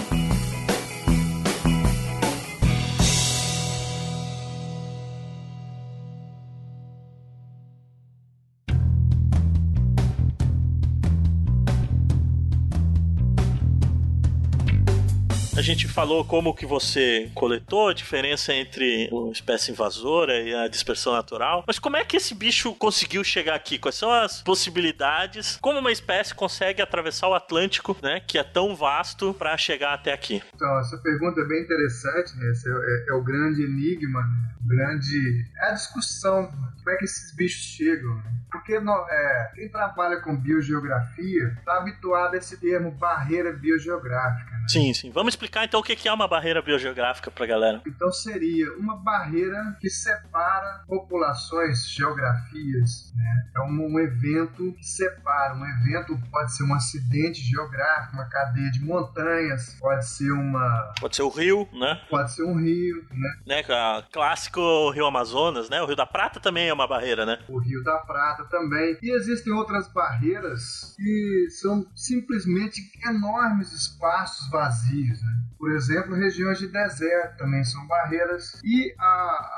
[15.65, 21.13] Gente falou como que você coletou, a diferença entre a espécie invasora e a dispersão
[21.13, 21.65] natural.
[21.67, 23.79] Mas como é que esse bicho conseguiu chegar aqui?
[23.79, 25.59] Quais são as possibilidades?
[25.61, 30.13] Como uma espécie consegue atravessar o Atlântico, né, que é tão vasto, para chegar até
[30.13, 30.43] aqui?
[30.55, 32.51] Então, essa pergunta é bem interessante, né?
[32.51, 34.55] Esse é, é, é o grande enigma, né?
[34.67, 35.45] grande.
[35.59, 36.51] É a discussão.
[36.51, 38.15] Como é que esses bichos chegam?
[38.17, 38.23] Né?
[38.51, 44.51] Porque não, é, quem trabalha com biogeografia está habituado a esse termo barreira biogeográfica.
[44.51, 44.69] Né?
[44.69, 45.11] Sim, sim.
[45.11, 47.83] Vamos explicar então o que é uma barreira biogeográfica para galera.
[47.87, 53.13] Então seria uma barreira que separa populações, geografias.
[53.15, 53.51] Né?
[53.57, 55.55] É um, um evento que separa.
[55.55, 60.93] Um evento pode ser um acidente geográfico, uma cadeia de montanhas, pode ser uma.
[60.99, 62.01] Pode ser o rio, né?
[62.09, 63.29] Pode ser um rio, né?
[63.47, 63.63] né?
[64.13, 65.83] Clássico Rio Amazonas, né?
[65.83, 67.39] O Rio da Prata também é uma barreira, né?
[67.49, 68.97] O Rio da Prata também.
[69.03, 75.23] E existem outras barreiras que são simplesmente enormes espaços vazios.
[75.23, 75.44] Né?
[75.59, 78.61] Por exemplo, regiões de deserto também são barreiras.
[78.65, 79.05] E a,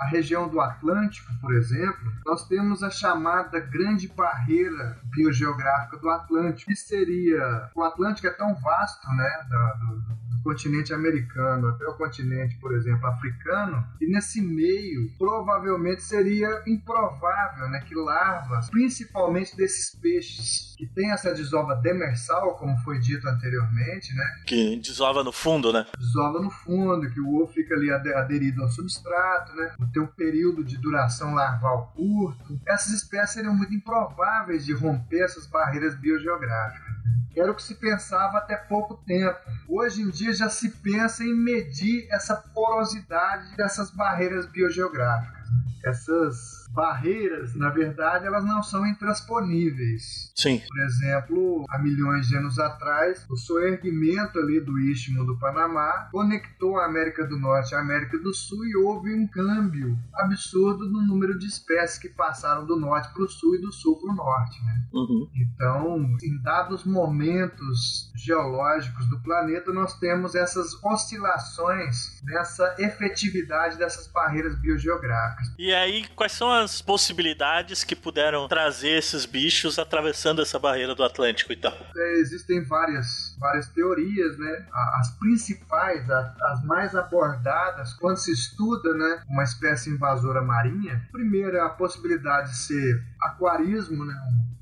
[0.03, 6.71] a região do Atlântico, por exemplo, nós temos a chamada Grande Barreira Biogeográfica do Atlântico,
[6.71, 7.71] que seria.
[7.75, 9.47] O Atlântico é tão vasto, né?
[9.49, 16.63] do, do continente americano até o continente, por exemplo, africano, e nesse meio provavelmente seria
[16.67, 23.27] improvável né, que larvas, principalmente desses peixes que tem essa desova demersal, como foi dito
[23.27, 24.25] anteriormente, né?
[24.47, 25.87] Que desova no fundo, né?
[25.99, 29.75] Desova no fundo, que o ovo fica ali aderido ao substrato, né?
[29.93, 32.61] Tem um período de duração larval curto.
[32.67, 36.97] Essas espécies seriam muito improváveis de romper essas barreiras biogeográficas
[37.41, 39.39] era o que se pensava até pouco tempo.
[39.69, 45.47] Hoje em dia já se pensa em medir essa porosidade dessas barreiras biogeográficas.
[45.85, 50.31] Essas barreiras, na verdade, elas não são intransponíveis.
[50.37, 50.61] Sim.
[50.69, 56.79] Por exemplo, há milhões de anos atrás, o soerguimento ali do Istmo do Panamá conectou
[56.79, 61.39] a América do Norte à América do Sul e houve um câmbio absurdo no número
[61.39, 64.63] de espécies que passaram do norte para o sul e do sul para o norte.
[64.63, 64.83] Né?
[64.93, 65.29] Uhum.
[65.35, 74.59] Então, em dados momentos geológicos do planeta, nós temos essas oscilações nessa efetividade dessas barreiras
[74.59, 75.53] biogeográficas.
[75.59, 80.95] E aí, quais são as as possibilidades que puderam trazer esses bichos atravessando essa barreira
[80.95, 81.73] do Atlântico e tal?
[81.97, 84.67] É, existem várias, várias teorias, né?
[84.99, 91.69] As principais, as mais abordadas quando se estuda né, uma espécie invasora marinha, primeiro a
[91.69, 94.15] possibilidade de ser aquarismo, né?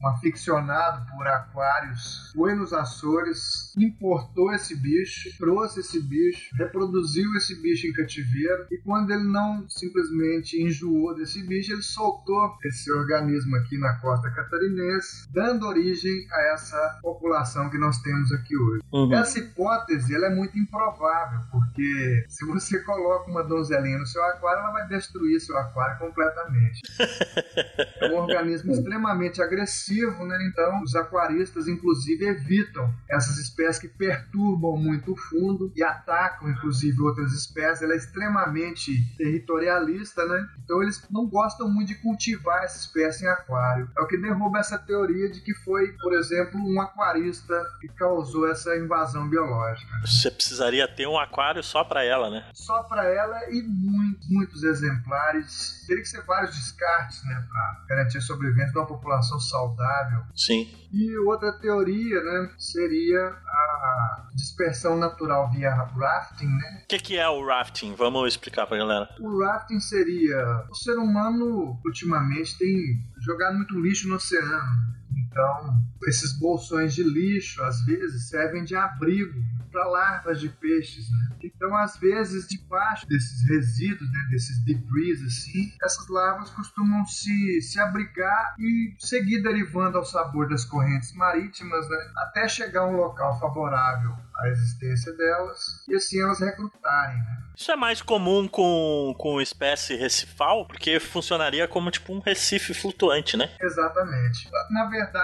[0.05, 7.61] um aficionado por aquários, foi nos Açores, importou esse bicho, trouxe esse bicho, reproduziu esse
[7.61, 13.57] bicho em cativeiro e quando ele não simplesmente enjoou desse bicho, ele soltou esse organismo
[13.57, 18.83] aqui na costa catarinense, dando origem a essa população que nós temos aqui hoje.
[18.93, 19.13] Uhum.
[19.15, 24.61] Essa hipótese ela é muito improvável, porque se você coloca uma donzelinha no seu aquário,
[24.61, 26.81] ela vai destruir seu aquário completamente.
[28.01, 30.39] é um organismo extremamente agressivo, né?
[30.49, 37.01] Então, os aquaristas, inclusive, evitam essas espécies que perturbam muito o fundo e atacam, inclusive,
[37.01, 37.83] outras espécies.
[37.83, 40.49] Ela é extremamente territorialista, né?
[40.63, 43.91] Então, eles não gostam muito de cultivar essa espécie em aquário.
[43.97, 48.49] É o que derruba essa teoria de que foi, por exemplo, um aquarista que causou
[48.49, 49.91] essa invasão biológica.
[50.01, 52.45] Você precisaria ter um aquário só para ela, né?
[52.53, 55.84] Só para ela e muitos, muitos exemplares.
[55.87, 60.23] Teria que ser vários descartes, né, para garantir a sobrevivência de uma população saudável.
[60.35, 60.69] Sim.
[60.93, 66.83] E outra teoria, né, seria a dispersão natural via rafting, né?
[66.85, 67.95] O que, que, é o rafting?
[67.95, 69.09] Vamos explicar pra galera.
[69.21, 74.95] O rafting seria o ser humano ultimamente tem jogado muito lixo no oceano.
[75.35, 79.35] Então, esses bolsões de lixo às vezes servem de abrigo
[79.73, 81.37] para larvas de peixes, né?
[81.43, 87.81] Então, às vezes, debaixo desses resíduos, né, desses debris, assim, essas larvas costumam se, se
[87.81, 93.39] abrigar e seguir derivando ao sabor das correntes marítimas, né, até chegar a um local
[93.41, 97.45] favorável à existência delas e assim elas recrutarem, né?
[97.57, 103.37] Isso é mais comum com, com espécie recifal, porque funcionaria como tipo um recife flutuante,
[103.37, 103.49] né?
[103.61, 104.51] Exatamente.
[104.71, 105.24] Na verdade,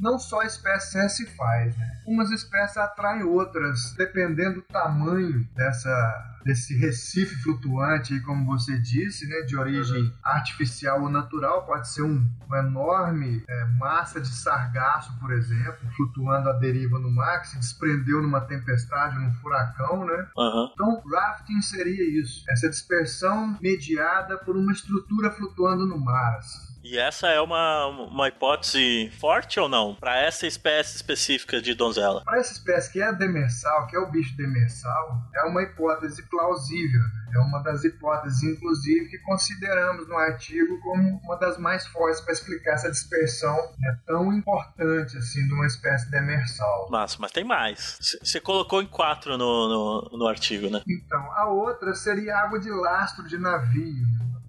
[0.00, 2.00] não só espécies recifais, né?
[2.06, 9.42] Umas espécies atraem outras, dependendo do tamanho dessa desse recife flutuante, como você disse, né,
[9.42, 15.30] de origem artificial ou natural, pode ser um, uma enorme é, massa de sargaço, por
[15.30, 20.26] exemplo, flutuando à deriva no mar, que se desprendeu numa tempestade, num furacão, né?
[20.36, 20.70] Uhum.
[20.72, 26.38] Então, rafting seria isso, essa dispersão mediada por uma estrutura flutuando no mar.
[26.38, 26.67] Assim.
[26.82, 29.94] E essa é uma, uma hipótese forte ou não?
[29.94, 32.22] Para essa espécie específica de donzela?
[32.24, 36.22] Para essa espécie que é a demersal, que é o bicho demersal, é uma hipótese
[36.28, 37.02] plausível.
[37.34, 42.32] É uma das hipóteses, inclusive, que consideramos no artigo como uma das mais fortes para
[42.32, 46.88] explicar essa dispersão né, tão importante assim de uma espécie demersal.
[46.90, 48.18] Mas, mas tem mais.
[48.22, 50.80] Você colocou em quatro no, no, no artigo, né?
[50.88, 54.06] Então, a outra seria água de lastro de navio.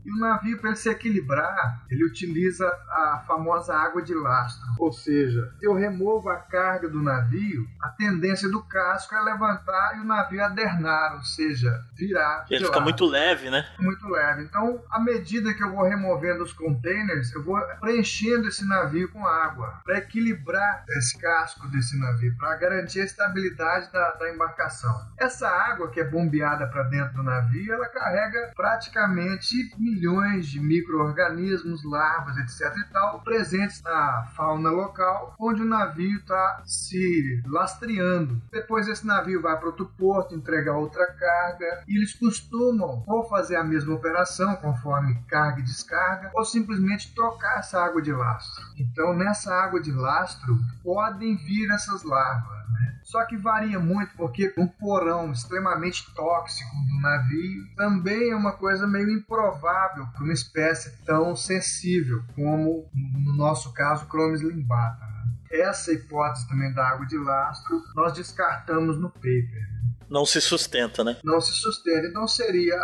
[0.09, 4.67] E o navio, para se equilibrar, ele utiliza a famosa água de lastro.
[4.79, 9.97] Ou seja, se eu removo a carga do navio, a tendência do casco é levantar
[9.97, 12.47] e o navio adernar, ou seja, virar.
[12.49, 12.85] Ele fica lado.
[12.85, 13.67] muito leve, né?
[13.77, 14.41] Muito leve.
[14.41, 19.27] Então, à medida que eu vou removendo os containers, eu vou preenchendo esse navio com
[19.27, 25.07] água para equilibrar esse casco desse navio, para garantir a estabilidade da, da embarcação.
[25.19, 29.69] Essa água que é bombeada para dentro do navio, ela carrega praticamente
[29.99, 36.61] milhões de micro-organismos, larvas, etc e tal, presentes na fauna local, onde o navio está
[36.65, 38.41] se lastreando.
[38.51, 43.57] Depois esse navio vai para outro porto, entregar outra carga, e eles costumam ou fazer
[43.57, 48.63] a mesma operação, conforme carga e descarga, ou simplesmente trocar essa água de lastro.
[48.77, 52.59] Então, nessa água de lastro, podem vir essas larvas.
[52.69, 52.99] Né?
[53.03, 58.85] Só que varia muito porque um porão extremamente tóxico do navio também é uma coisa
[58.85, 65.05] meio improvável para uma espécie tão sensível como, no nosso caso, Chromis limbata.
[65.05, 65.59] Né?
[65.61, 69.79] Essa hipótese também da água de lastro nós descartamos no paper
[70.09, 71.17] não se sustenta, né?
[71.23, 72.07] Não se sustenta.
[72.07, 72.75] Então seria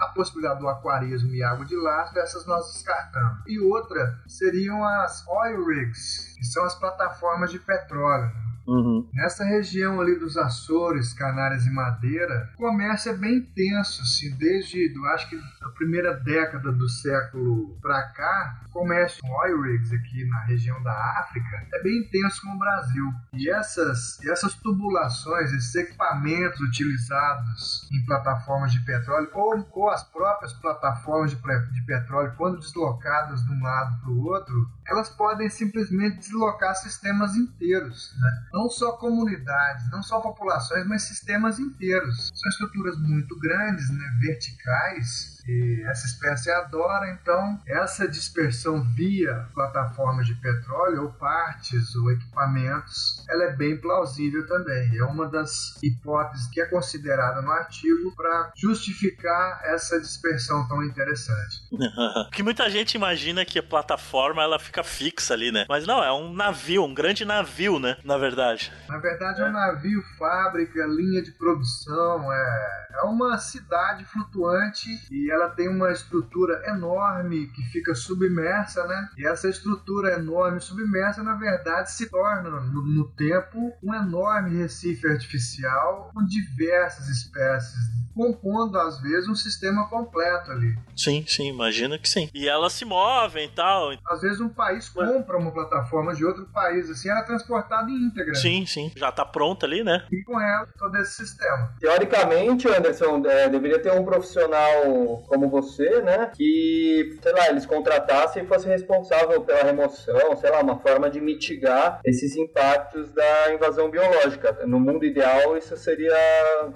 [0.00, 3.42] a possibilidade do aquarismo e água de lastro, essas nós descartamos.
[3.46, 8.30] E outra seriam as oil rigs, que são as plataformas de petróleo.
[8.66, 9.08] Uhum.
[9.12, 14.92] Nessa região ali dos Açores, Canárias e Madeira, o comércio é bem intenso, assim, desde,
[14.94, 19.92] eu acho que a primeira década do século para cá, o comércio com oil rigs
[19.92, 23.12] aqui na região da África é bem intenso com o Brasil.
[23.32, 30.52] E essas, essas tubulações, esses equipamentos utilizados em plataformas de petróleo, ou, ou as próprias
[30.54, 36.18] plataformas de, de petróleo, quando deslocadas de um lado para o outro, elas podem simplesmente
[36.18, 38.44] deslocar sistemas inteiros, né?
[38.54, 42.30] Não só comunidades, não só populações, mas sistemas inteiros.
[42.32, 44.04] São estruturas muito grandes, né?
[44.20, 52.10] verticais, e essa espécie adora, então, essa dispersão via plataformas de petróleo, ou partes, ou
[52.10, 54.96] equipamentos, ela é bem plausível também.
[54.96, 61.62] É uma das hipóteses que é considerada no artigo para justificar essa dispersão tão interessante.
[62.32, 65.66] que muita gente imagina que a plataforma ela fica fixa ali, né?
[65.68, 67.96] Mas não, é um navio, um grande navio, né?
[68.04, 68.43] Na verdade.
[68.88, 75.30] Na verdade, é um navio, fábrica, linha de produção, é, é uma cidade flutuante e
[75.30, 79.08] ela tem uma estrutura enorme que fica submersa, né?
[79.16, 85.06] E essa estrutura enorme submersa, na verdade, se torna no, no tempo um enorme recife
[85.06, 90.78] artificial com diversas espécies compondo às vezes um sistema completo ali.
[90.96, 92.30] Sim, sim, imagino que sim.
[92.32, 93.90] E elas se movem e tal.
[94.08, 98.33] Às vezes um país compra uma plataforma de outro país, assim, ela é transportada íntegra.
[98.34, 98.92] Sim, sim.
[98.96, 100.04] Já está pronta ali, né?
[100.10, 101.74] E com ela todo esse sistema.
[101.80, 106.30] Teoricamente, Anderson, é, deveria ter um profissional como você, né?
[106.34, 111.20] Que, sei lá, eles contratassem e fosse responsável pela remoção, sei lá, uma forma de
[111.20, 114.64] mitigar esses impactos da invasão biológica.
[114.66, 116.14] No mundo ideal, isso seria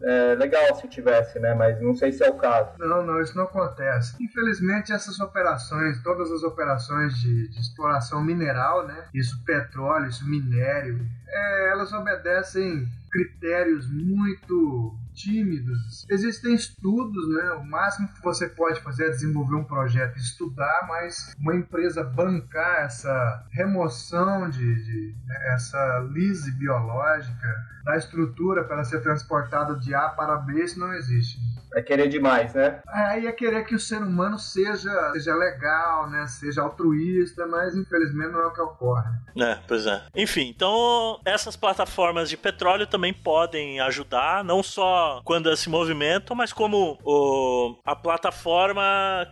[0.02, 1.54] é, legal se tivesse né?
[1.54, 2.70] Mas não sei se é o caso.
[2.78, 4.16] Não, não, isso não acontece.
[4.20, 9.04] Infelizmente, essas operações, todas as operações de, de exploração mineral, né?
[9.14, 16.06] Isso petróleo, isso minério, é, elas obedecem critérios muito tímidos.
[16.08, 17.50] Existem estudos, né?
[17.52, 22.84] O máximo que você pode fazer é desenvolver um projeto, estudar, mas uma empresa bancar
[22.84, 27.48] essa remoção de, de né, essa lise biológica
[27.84, 31.38] da estrutura para ser transportada de A para B, isso não existe.
[31.74, 32.80] É querer demais, né?
[32.88, 36.26] É, é querer que o ser humano seja, seja legal, né?
[36.26, 39.10] Seja altruísta, mas infelizmente não é o que ocorre.
[39.36, 40.02] É, pois é.
[40.14, 46.52] Enfim, então essas plataformas de petróleo também podem ajudar, não só quando se movimentam, mas
[46.52, 48.82] como o, a plataforma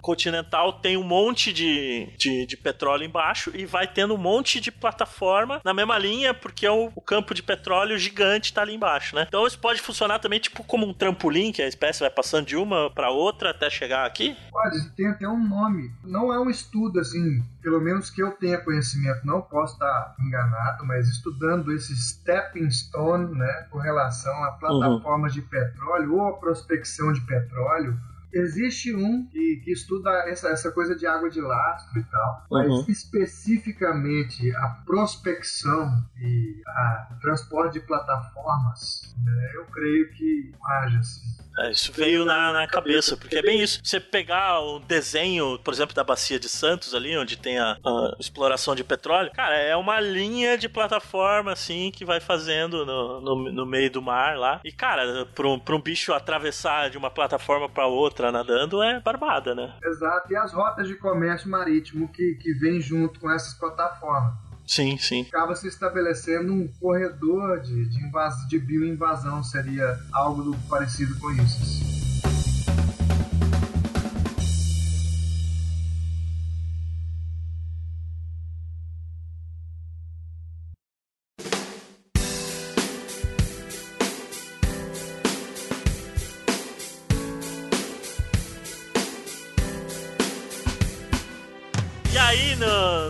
[0.03, 4.71] continental tem um monte de, de, de, petróleo embaixo e vai tendo um monte de
[4.71, 9.15] plataforma na mesma linha, porque é o, o campo de petróleo gigante está ali embaixo,
[9.15, 9.25] né?
[9.29, 12.57] Então isso pode funcionar também tipo como um trampolim, que a espécie vai passando de
[12.57, 14.37] uma para outra até chegar aqui?
[14.51, 15.91] Pode, tem até um nome.
[16.05, 20.85] Não é um estudo assim, pelo menos que eu tenha conhecimento, não posso estar enganado,
[20.85, 25.41] mas estudando esse stepping stone, né, com relação a plataformas uhum.
[25.41, 25.66] de petróleo
[26.11, 27.97] ou a prospecção de petróleo,
[28.37, 32.69] Existe um que, que estuda essa, essa coisa de água de lastro e tal, mas
[32.69, 32.85] uhum.
[32.87, 41.46] especificamente a prospecção e a transporte de plataformas, né, eu creio que haja sim.
[41.59, 43.81] É, isso veio na, na cabeça, porque é bem isso.
[43.83, 48.17] Você pegar o desenho, por exemplo, da Bacia de Santos ali, onde tem a, a
[48.19, 53.53] exploração de petróleo, cara, é uma linha de plataforma, assim, que vai fazendo no, no,
[53.53, 54.61] no meio do mar lá.
[54.65, 59.01] E, cara, pra um, pra um bicho atravessar de uma plataforma para outra nadando é
[59.01, 59.75] barbada, né?
[59.85, 60.33] Exato.
[60.33, 64.46] E as rotas de comércio marítimo que, que vêm junto com essas plataformas.
[64.67, 65.23] Sim, sim.
[65.29, 72.06] Acaba se estabelecendo um corredor de, de, invas, de bioinvasão, seria algo parecido com isso.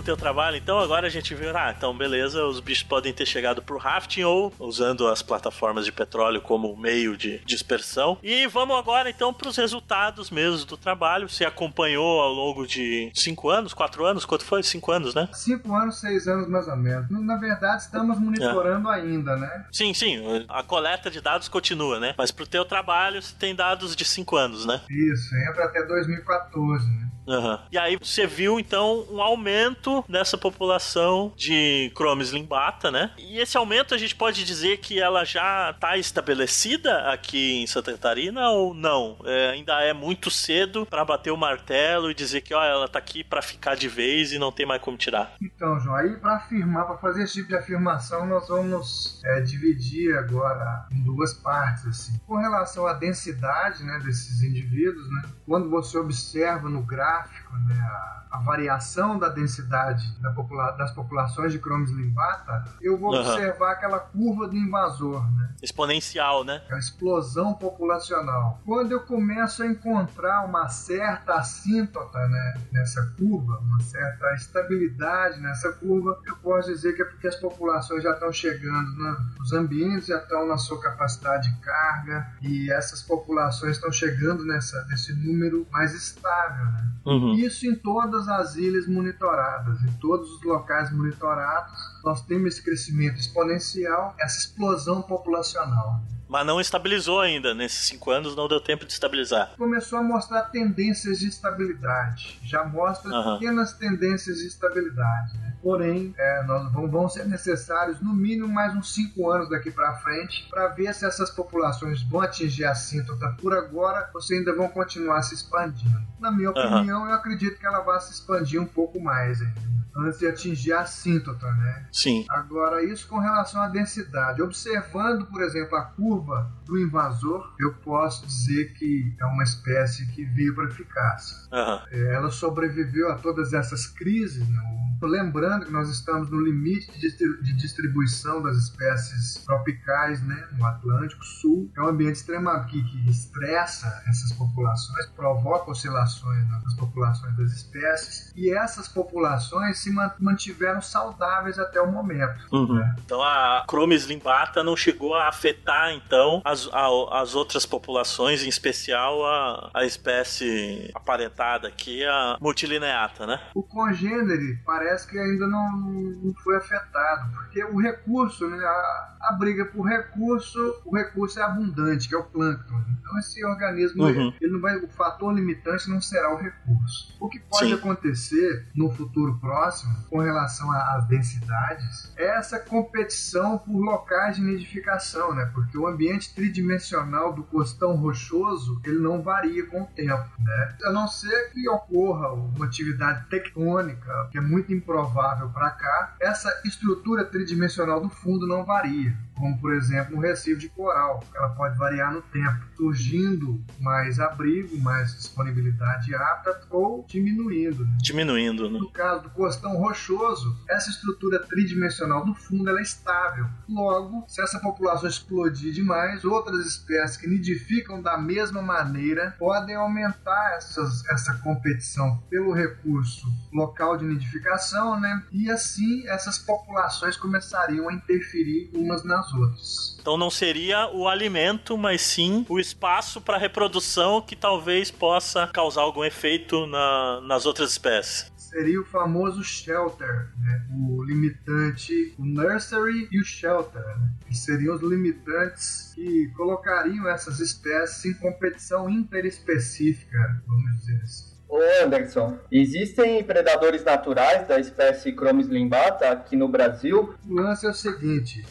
[0.07, 3.61] Teu trabalho, então, agora a gente viu, ah, então beleza, os bichos podem ter chegado
[3.61, 8.17] pro rafting ou usando as plataformas de petróleo como meio de dispersão.
[8.23, 11.29] E vamos agora então pros resultados mesmo do trabalho.
[11.29, 14.25] Você acompanhou ao longo de cinco anos, quatro anos?
[14.25, 14.63] Quanto foi?
[14.63, 15.29] Cinco anos, né?
[15.33, 17.11] Cinco anos, seis anos mais ou menos.
[17.11, 18.95] Na verdade, estamos monitorando é.
[18.95, 19.67] ainda, né?
[19.73, 20.23] Sim, sim.
[20.49, 22.15] A coleta de dados continua, né?
[22.17, 24.81] Mas pro teu trabalho você tem dados de cinco anos, né?
[24.89, 27.11] Isso, entra até 2014, né?
[27.27, 27.59] Uhum.
[27.73, 33.11] E aí você viu então um aumento nessa população de Chromis limbata, né?
[33.19, 37.93] E esse aumento a gente pode dizer que ela já está estabelecida aqui em Santa
[37.93, 39.19] Catarina ou não?
[39.25, 42.99] É, ainda é muito cedo para bater o martelo e dizer que ó, ela está
[42.99, 45.33] aqui para ficar de vez e não tem mais como tirar.
[45.43, 50.17] Então, João, aí para afirmar, para fazer esse tipo de afirmação, nós vamos é, dividir
[50.17, 51.87] agora em duas partes.
[51.87, 52.21] Assim.
[52.27, 57.57] Com relação à densidade né, desses indivíduos, né, quando você observa no gráfico path gráfico,
[57.67, 63.13] né, a, a, variação da densidade da popula das populações de Cromes limbata, eu vou
[63.13, 63.21] uhum.
[63.21, 65.25] observar aquela curva do invasor.
[65.33, 65.55] Né?
[65.63, 66.63] Exponencial, né?
[66.69, 68.61] É a explosão populacional.
[68.65, 75.73] Quando eu começo a encontrar uma certa assíntota né, nessa curva, uma certa estabilidade nessa
[75.73, 78.91] curva, eu posso dizer que é porque as populações já estão chegando
[79.39, 84.85] nos ambientes, já estão na sua capacidade de carga e essas populações estão chegando nessa,
[84.87, 86.65] nesse número mais estável.
[86.65, 86.87] Né?
[87.07, 87.36] Uhum.
[87.37, 91.73] Isso em todas as ilhas monitoradas, em todos os locais monitorados,
[92.03, 96.01] nós temos esse crescimento exponencial, essa explosão populacional.
[96.29, 99.53] Mas não estabilizou ainda, nesses cinco anos não deu tempo de estabilizar.
[99.57, 103.39] Começou a mostrar tendências de estabilidade, já mostra uhum.
[103.39, 105.39] pequenas tendências de estabilidade.
[105.39, 105.57] Né?
[105.63, 109.95] Porém, é, nós vão, vão, ser necessários no mínimo mais uns cinco anos daqui para
[109.95, 114.55] frente para ver se essas populações vão atingir a síntota por agora ou se ainda
[114.55, 116.01] vão continuar se expandindo.
[116.19, 117.09] Na minha opinião, uhum.
[117.09, 120.81] eu acredito que ela vai se expandir um pouco mais ainda antes de atingir a
[120.81, 121.87] assíntota, né?
[121.91, 122.27] Sim.
[122.29, 124.43] Agora, isso com relação à densidade.
[124.43, 126.16] Observando, por exemplo, a curva
[126.65, 131.17] do invasor, eu posso dizer que é uma espécie que veio para ficar.
[131.53, 131.99] Uhum.
[132.13, 134.77] ela sobreviveu a todas essas crises, né?
[135.03, 141.71] Lembrando que nós estamos no limite de distribuição das espécies tropicais né, no Atlântico Sul.
[141.77, 148.33] É um ambiente extremamente que, que estressa essas populações, provoca oscilações nas populações das espécies,
[148.35, 152.41] e essas populações se mantiveram saudáveis até o momento.
[152.53, 152.75] Uhum.
[152.75, 152.97] Né?
[153.05, 158.49] Então a Chromis limbata não chegou a afetar então as, a, as outras populações, em
[158.49, 163.41] especial a, a espécie aparentada aqui, a multilineata, né?
[163.55, 169.33] O congênere parece que ainda não, não foi afetado, porque o recurso, né, a, a,
[169.33, 172.75] briga por recurso, o recurso é abundante, que é o plâncton.
[172.99, 174.33] Então esse organismo, uhum.
[174.41, 177.17] ele, não vai, o fator limitante não será o recurso.
[177.21, 177.75] O que pode Sim.
[177.75, 185.35] acontecer no futuro próximo, com relação às densidades, é essa competição por locais de nidificação,
[185.35, 185.51] né?
[185.55, 190.77] Porque o ambiente tridimensional do costão rochoso, ele não varia com o tempo, né?
[190.85, 196.51] A não ser que ocorra uma atividade tectônica, que é muito improvável para cá, essa
[196.65, 201.79] estrutura tridimensional do fundo não varia, como por exemplo um recife de coral, ela pode
[201.79, 207.85] variar no tempo, surgindo mais abrigo, mais disponibilidade apta ou diminuindo.
[207.85, 207.99] Né?
[208.03, 208.79] Diminuindo, né?
[208.79, 213.47] No caso do costão rochoso, essa estrutura tridimensional do fundo ela é estável.
[213.69, 220.55] Logo, se essa população explodir demais, outras espécies que nidificam da mesma maneira podem aumentar
[220.57, 225.23] essas, essa competição pelo recurso local de nidificação né?
[225.33, 229.97] E assim essas populações começariam a interferir umas nas outras.
[230.01, 235.83] Então não seria o alimento, mas sim o espaço para reprodução que talvez possa causar
[235.83, 240.67] algum efeito na, nas outras espécies seria o famoso shelter, né?
[240.73, 244.11] o limitante, o nursery e o shelter, né?
[244.27, 251.37] que seriam os limitantes que colocariam essas espécies em competição interespecífica, vamos dizer assim.
[251.49, 257.15] Ô Anderson, existem predadores naturais da espécie Chromis limbata aqui no Brasil?
[257.29, 258.45] O lance é o seguinte,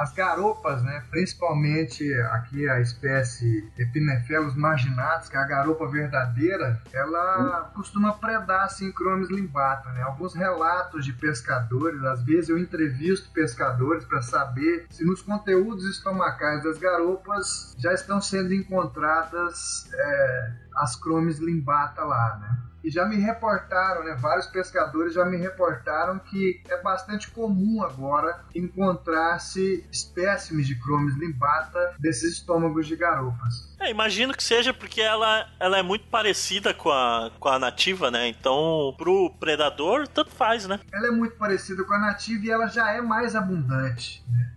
[0.00, 7.70] as garopas, né, principalmente aqui a espécie Epinephelus marginatus, que é a garopa verdadeira, ela
[7.74, 10.02] costuma predar assim Chromis limbata, né?
[10.02, 16.62] Alguns relatos de pescadores, às vezes eu entrevisto pescadores para saber se nos conteúdos estomacais
[16.62, 22.58] das garopas já estão sendo encontradas é, as Chromis limbata lá, né?
[22.86, 28.44] E já me reportaram, né, vários pescadores já me reportaram que é bastante comum agora
[28.54, 33.74] encontrar-se espécimes de Chromis limbata desses estômagos de garopas.
[33.80, 38.08] É, imagino que seja porque ela, ela é muito parecida com a, com a nativa,
[38.08, 38.28] né?
[38.28, 40.78] Então, pro predador, tanto faz, né?
[40.92, 44.54] Ela é muito parecida com a nativa e ela já é mais abundante, né?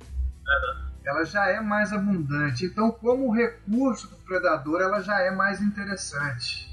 [1.04, 2.66] Ela já é mais abundante.
[2.66, 6.69] Então, como recurso para o predador, ela já é mais interessante.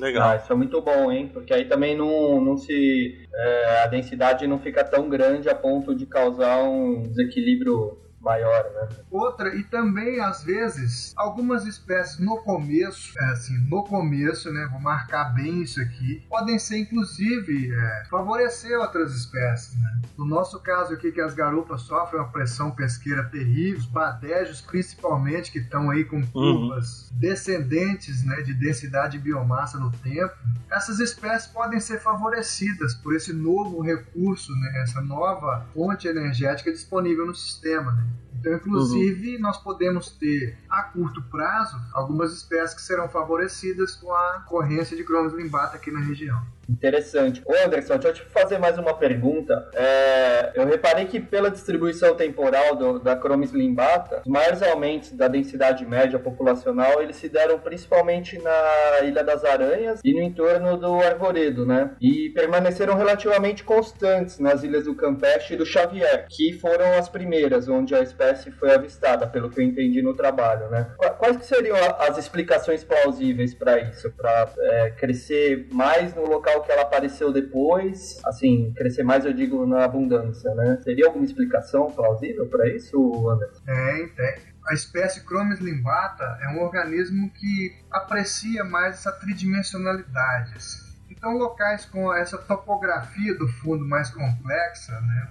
[0.00, 0.30] Legal.
[0.30, 1.28] Ah, isso é muito bom, hein?
[1.32, 3.18] Porque aí também não, não se.
[3.32, 8.88] é, a densidade não fica tão grande a ponto de causar um desequilíbrio maior, né?
[9.10, 14.80] Outra, e também às vezes, algumas espécies no começo, é assim, no começo, né, vou
[14.80, 20.02] marcar bem isso aqui, podem ser inclusive é, favorecer outras espécies, né?
[20.18, 25.50] No nosso caso aqui, que as garupas sofrem uma pressão pesqueira terrível, os badejos principalmente,
[25.50, 30.34] que estão aí com curvas descendentes, né, de densidade de biomassa no tempo,
[30.70, 37.26] essas espécies podem ser favorecidas por esse novo recurso, né, essa nova fonte energética disponível
[37.26, 38.09] no sistema, né?
[38.40, 44.42] Então, inclusive, nós podemos ter a curto prazo algumas espécies que serão favorecidas com a
[44.46, 46.42] ocorrência de Cronos limbata aqui na região.
[46.70, 47.42] Interessante.
[47.44, 49.68] Ô Anderson, deixa eu te fazer mais uma pergunta.
[49.74, 55.26] É, eu reparei que pela distribuição temporal do- da Chromis limbata, os maiores aumentos da
[55.26, 60.94] densidade média populacional, eles se deram principalmente na Ilha das Aranhas e no entorno do
[61.00, 61.90] Arvoredo, né?
[62.00, 67.68] E permaneceram relativamente constantes nas ilhas do Campeche e do Xavier, que foram as primeiras
[67.68, 70.92] onde a espécie foi avistada, pelo que eu entendi no trabalho, né?
[70.96, 74.10] Qua- Quais que seriam as explicações plausíveis para isso?
[74.16, 74.48] Para
[74.96, 78.20] crescer mais no local que ela apareceu depois?
[78.24, 80.80] Assim, crescer mais, eu digo, na abundância, né?
[80.82, 83.62] Seria alguma explicação plausível para isso, Anderson?
[83.64, 84.50] Tem, tem.
[84.68, 90.52] A espécie Chromis limbata é um organismo que aprecia mais essa tridimensionalidade.
[90.54, 90.90] assim.
[91.10, 95.28] Então, locais com essa topografia do fundo mais complexa, né,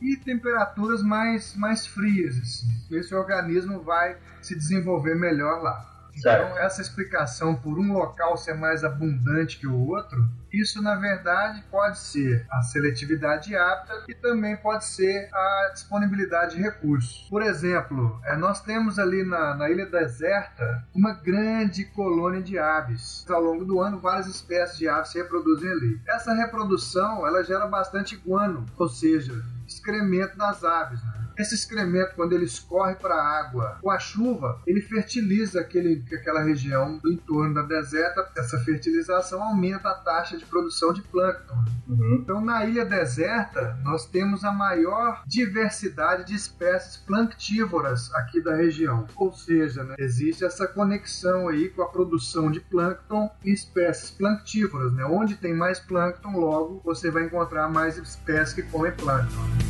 [0.00, 5.89] e temperaturas mais, mais frias, assim, esse organismo vai se desenvolver melhor lá.
[6.20, 6.58] Então, Certo.
[6.58, 11.98] essa explicação por um local ser mais abundante que o outro, isso na verdade pode
[11.98, 17.26] ser a seletividade de hábitat e também pode ser a disponibilidade de recursos.
[17.30, 23.24] Por exemplo, eh, nós temos ali na, na ilha deserta uma grande colônia de aves.
[23.30, 26.00] Ao longo do ano, várias espécies de aves se reproduzem ali.
[26.08, 29.32] Essa reprodução ela gera bastante guano, ou seja,
[29.66, 31.02] excremento das aves.
[31.02, 31.19] né?
[31.40, 36.42] Esse excremento, quando ele escorre para a água com a chuva, ele fertiliza aquele, aquela
[36.42, 38.30] região do entorno da deserta.
[38.36, 41.54] Essa fertilização aumenta a taxa de produção de plâncton.
[41.88, 42.18] Uhum.
[42.20, 49.06] Então, na ilha deserta, nós temos a maior diversidade de espécies planctívoras aqui da região.
[49.16, 54.92] Ou seja, né, existe essa conexão aí com a produção de plâncton e espécies planctívoras.
[54.92, 55.06] Né?
[55.06, 59.69] Onde tem mais plâncton, logo você vai encontrar mais espécies que comem plâncton.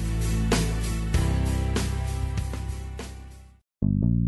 [3.90, 4.19] Thank you.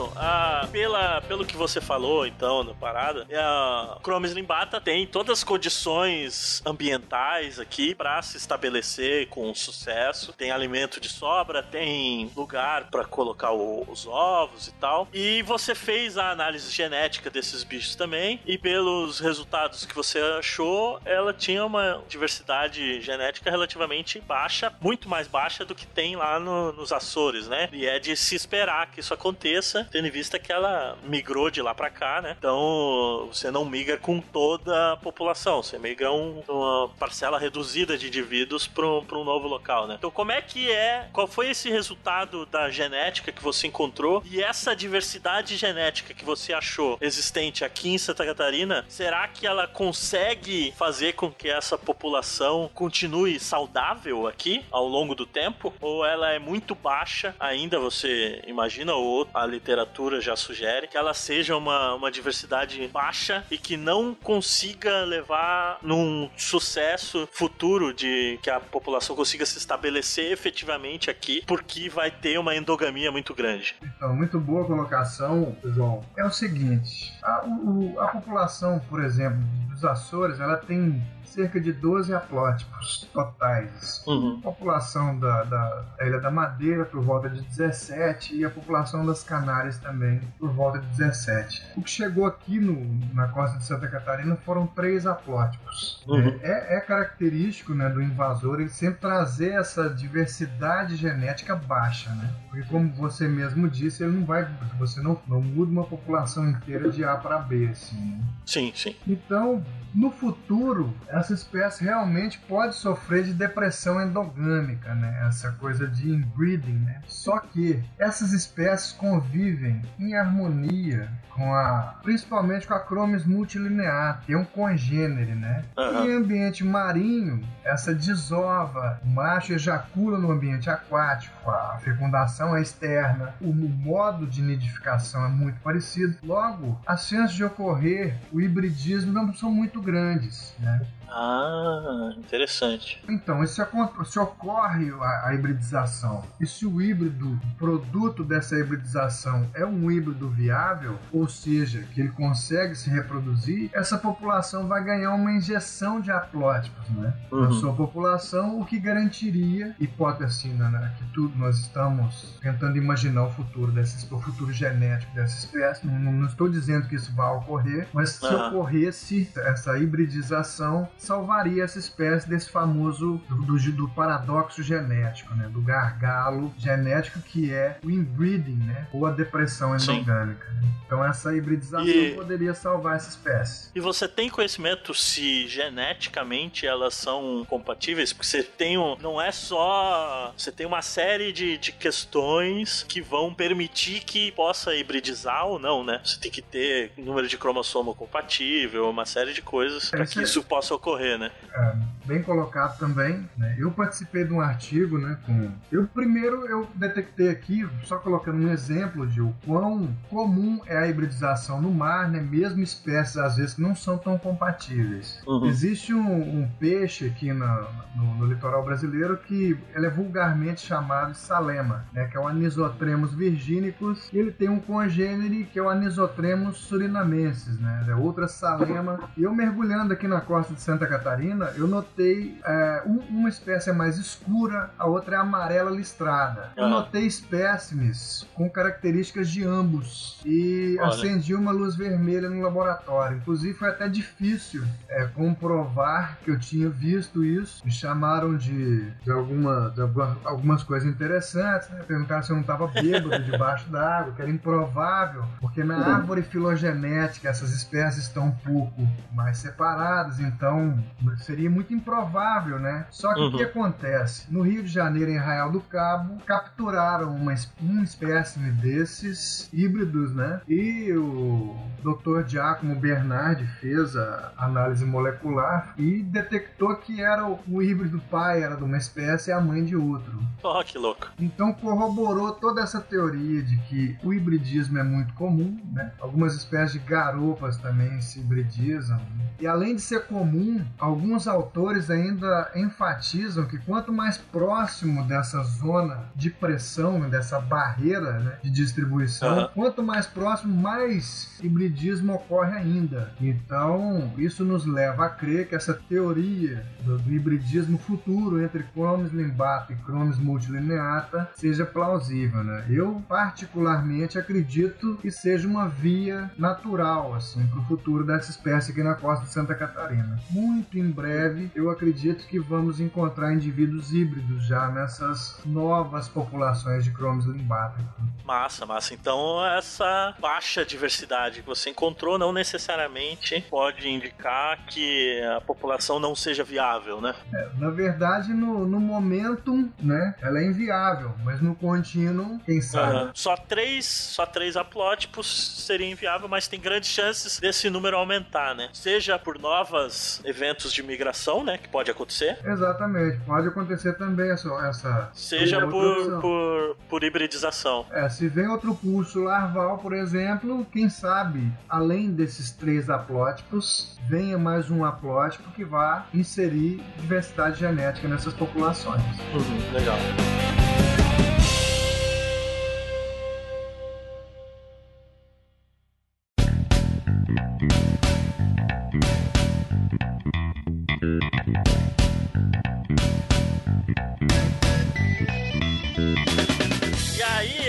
[0.00, 5.38] Anderson, a- pela, pelo que você falou, então, na parada, a Chromis limbata tem todas
[5.38, 10.32] as condições ambientais aqui para se estabelecer com sucesso.
[10.32, 15.08] Tem alimento de sobra, tem lugar para colocar o- os ovos e tal.
[15.12, 21.00] E você fez a análise genética desses bichos também, e pelos resultados que você achou,
[21.04, 26.72] ela tinha uma diversidade genética relativamente baixa, muito mais baixa do que tem lá no-
[26.72, 27.68] nos Açores, né?
[27.72, 31.60] E é de se esperar que isso aconteça, tendo em vista que ela migrou de
[31.62, 32.36] lá pra cá, né?
[32.38, 38.06] Então você não migra com toda a população, você migra um- uma parcela reduzida de
[38.06, 39.96] indivíduos para um novo local, né?
[39.98, 41.08] Então como é que é?
[41.12, 46.52] Qual foi esse resultado da genética que você encontrou e essa diversidade genética que você
[46.52, 48.84] achou existente aqui em Santa Catarina?
[48.88, 55.26] Será que ela consegue fazer com que essa população continue saudável aqui ao longo do
[55.26, 55.72] tempo?
[55.80, 57.78] Ou ela é muito baixa ainda?
[57.78, 59.79] Você imagina ou a literatura
[60.20, 66.28] já sugere que ela seja uma, uma diversidade baixa e que não consiga levar num
[66.36, 72.54] sucesso futuro de que a população consiga se estabelecer efetivamente aqui, porque vai ter uma
[72.54, 73.74] endogamia muito grande.
[73.82, 76.04] Então, muito boa colocação, João.
[76.16, 79.38] É o seguinte, a, o- a população, por exemplo,
[79.70, 84.02] dos Açores, ela tem cerca de 12 haplótipos totais.
[84.06, 84.38] Uhum.
[84.38, 89.04] A população da, da- da Ilha da Madeira por volta de 17 e a população
[89.06, 91.62] das Canárias também por volta de 1917.
[91.76, 96.02] O que chegou aqui no, na costa de Santa Catarina foram três aplótipos.
[96.06, 96.38] Uhum.
[96.42, 102.30] É, é, característico né, do invasor ele sempre trazer essa diversidade genética baixa, né?
[102.48, 106.90] Porque como você mesmo disse, ele não vai, você não, não muda uma população inteira
[106.90, 107.96] de A para B, assim.
[107.96, 108.20] Né?
[108.44, 108.96] Sim, sim.
[109.06, 109.64] Então,
[109.94, 115.26] no futuro, essa espécie realmente pode sofrer de depressão endogâmica, né?
[115.26, 117.02] Essa coisa de inbreeding, né?
[117.06, 124.32] Só que essas espécies convivem em harmonia com a, principalmente com a Chromis multilinear, que
[124.32, 125.64] é um congênere, né?
[125.76, 126.04] Uhum.
[126.04, 133.34] Em ambiente marinho, essa desova, o macho ejacula no ambiente aquático, a fecundação é externa,
[133.40, 136.16] o modo de nidificação é muito parecido.
[136.22, 140.80] Logo, as chances de ocorrer o hibridismo não são muito grandes, né?
[141.10, 143.02] Ah, interessante.
[143.08, 143.62] Então, se,
[144.04, 149.90] se ocorre a, a, hibridização e se o híbrido, o produto dessa hibridização é um
[149.90, 156.00] híbrido viável, ou seja, que ele consegue se reproduzir, essa população vai ganhar uma injeção
[156.00, 157.40] de haplótipos né, uhum.
[157.42, 163.30] na sua população, o que garantiria, hipótese né, que tudo nós estamos tentando imaginar o
[163.30, 165.86] futuro desse, o futuro genético dessa espécie.
[165.86, 168.48] Não, não estou dizendo que isso vai ocorrer, mas se uhum.
[168.48, 175.48] ocorresse essa hibridização, salvaria essa espécie desse famoso do, do, do, paradoxo genético, né?
[175.48, 178.86] Do gargalo genético que é o inbreeding, né?
[178.92, 180.46] Ou a depressão endogâmica.
[180.84, 182.14] Então essa hibridização e...
[182.14, 183.70] poderia salvar essa espécie.
[183.74, 188.12] E você tem conhecimento se geneticamente elas são compatíveis?
[188.12, 193.00] Porque você tem um, não é só você tem uma série de, de questões que
[193.00, 196.00] vão permitir que possa hibridizar ou não, né?
[196.04, 200.42] Você tem que ter número de cromossomo compatível, uma série de coisas para que isso
[200.42, 201.30] possa ocorrer ocorrer, né?
[201.54, 203.28] É, bem colocado também.
[203.36, 203.56] Né?
[203.58, 205.18] Eu participei de um artigo, né?
[205.24, 205.50] Com...
[205.70, 210.88] Eu primeiro eu detectei aqui, só colocando um exemplo de o quão comum é a
[210.88, 212.20] hibridização no mar, né?
[212.20, 215.22] Mesmo espécies às vezes que não são tão compatíveis.
[215.26, 215.46] Uhum.
[215.46, 221.12] Existe um, um, peixe aqui na, no, no, litoral brasileiro que ele é vulgarmente chamado
[221.12, 222.06] de salema, né?
[222.06, 224.10] Que é o Anisotremus virginicus.
[224.12, 227.84] E ele tem um congênere que é o Anisotremus surinamensis, né?
[227.88, 228.98] É outra salema.
[229.16, 233.28] E eu mergulhando aqui na costa de Santa Santa Catarina, eu notei é, um, uma
[233.28, 236.50] espécie é mais escura, a outra é amarela listrada.
[236.56, 240.88] Eu notei espécimes com características de ambos e Olha.
[240.88, 243.18] acendi uma luz vermelha no laboratório.
[243.18, 247.62] Inclusive foi até difícil é, comprovar que eu tinha visto isso.
[247.62, 249.82] Me chamaram de, de, alguma, de
[250.24, 251.82] algumas coisas interessantes, né?
[251.86, 255.94] perguntaram se eu não estava bêbado debaixo d'água, que era improvável, porque na uhum.
[255.96, 260.69] árvore filogenética essas espécies estão um pouco mais separadas, então
[261.18, 262.86] seria muito improvável, né?
[262.90, 263.28] Só que uhum.
[263.28, 263.50] o que uhum.
[263.50, 264.32] acontece?
[264.32, 270.40] No Rio de Janeiro, em Arraial do Cabo, capturaram uma, um espécime desses híbridos, né?
[270.48, 272.26] E o Dr.
[272.26, 278.56] Giacomo Bernardi fez a análise molecular e detectou que era o, o híbrido pai era
[278.56, 280.20] de uma espécie e a mãe de outro.
[280.42, 281.08] Oh, que louco.
[281.18, 285.92] Então corroborou toda essa teoria de que o hibridismo é muito comum, né?
[286.00, 289.00] Algumas espécies de garopas também se hibridizam.
[289.38, 296.04] E além de ser comum, alguns autores ainda enfatizam que quanto mais próximo dessa zona
[296.14, 299.48] de pressão, dessa barreira né, de distribuição, uhum.
[299.54, 303.12] quanto mais próximo, mais hibridismo ocorre ainda.
[303.20, 309.12] Então, isso nos leva a crer que essa teoria do, do hibridismo futuro entre Chromis
[309.12, 312.42] limbata e Chromis multilineata seja plausível.
[312.44, 312.64] Né?
[312.68, 318.82] Eu, particularmente, acredito que seja uma via natural assim, para o futuro dessa espécie aqui
[318.82, 320.18] na costa de Santa Catarina.
[320.40, 326.90] Muito em breve, eu acredito que vamos encontrar indivíduos híbridos já nessas novas populações de
[326.90, 327.78] Chromis limbata.
[328.24, 328.94] Massa, massa.
[328.94, 336.14] Então, essa baixa diversidade que você encontrou não necessariamente pode indicar que a população não
[336.14, 337.14] seja viável, né?
[337.34, 342.96] É, na verdade, no, no momento, né, ela é inviável, mas no contínuo, quem sabe?
[342.96, 343.10] Uhum.
[343.12, 348.70] Só três, só três haplótipos seria inviável, mas tem grandes chances desse número aumentar, né?
[348.72, 351.58] Seja por novas eventos de migração, né?
[351.58, 352.38] Que pode acontecer.
[352.44, 353.18] Exatamente.
[353.26, 354.48] Pode acontecer também essa.
[354.68, 357.86] essa Seja por, por, por hibridização.
[357.90, 364.38] É, se vem outro pulso larval, por exemplo, quem sabe, além desses três haplótipos, venha
[364.38, 369.02] mais um haplótipo que vá inserir diversidade genética nessas populações.
[369.34, 369.98] Uhum, legal.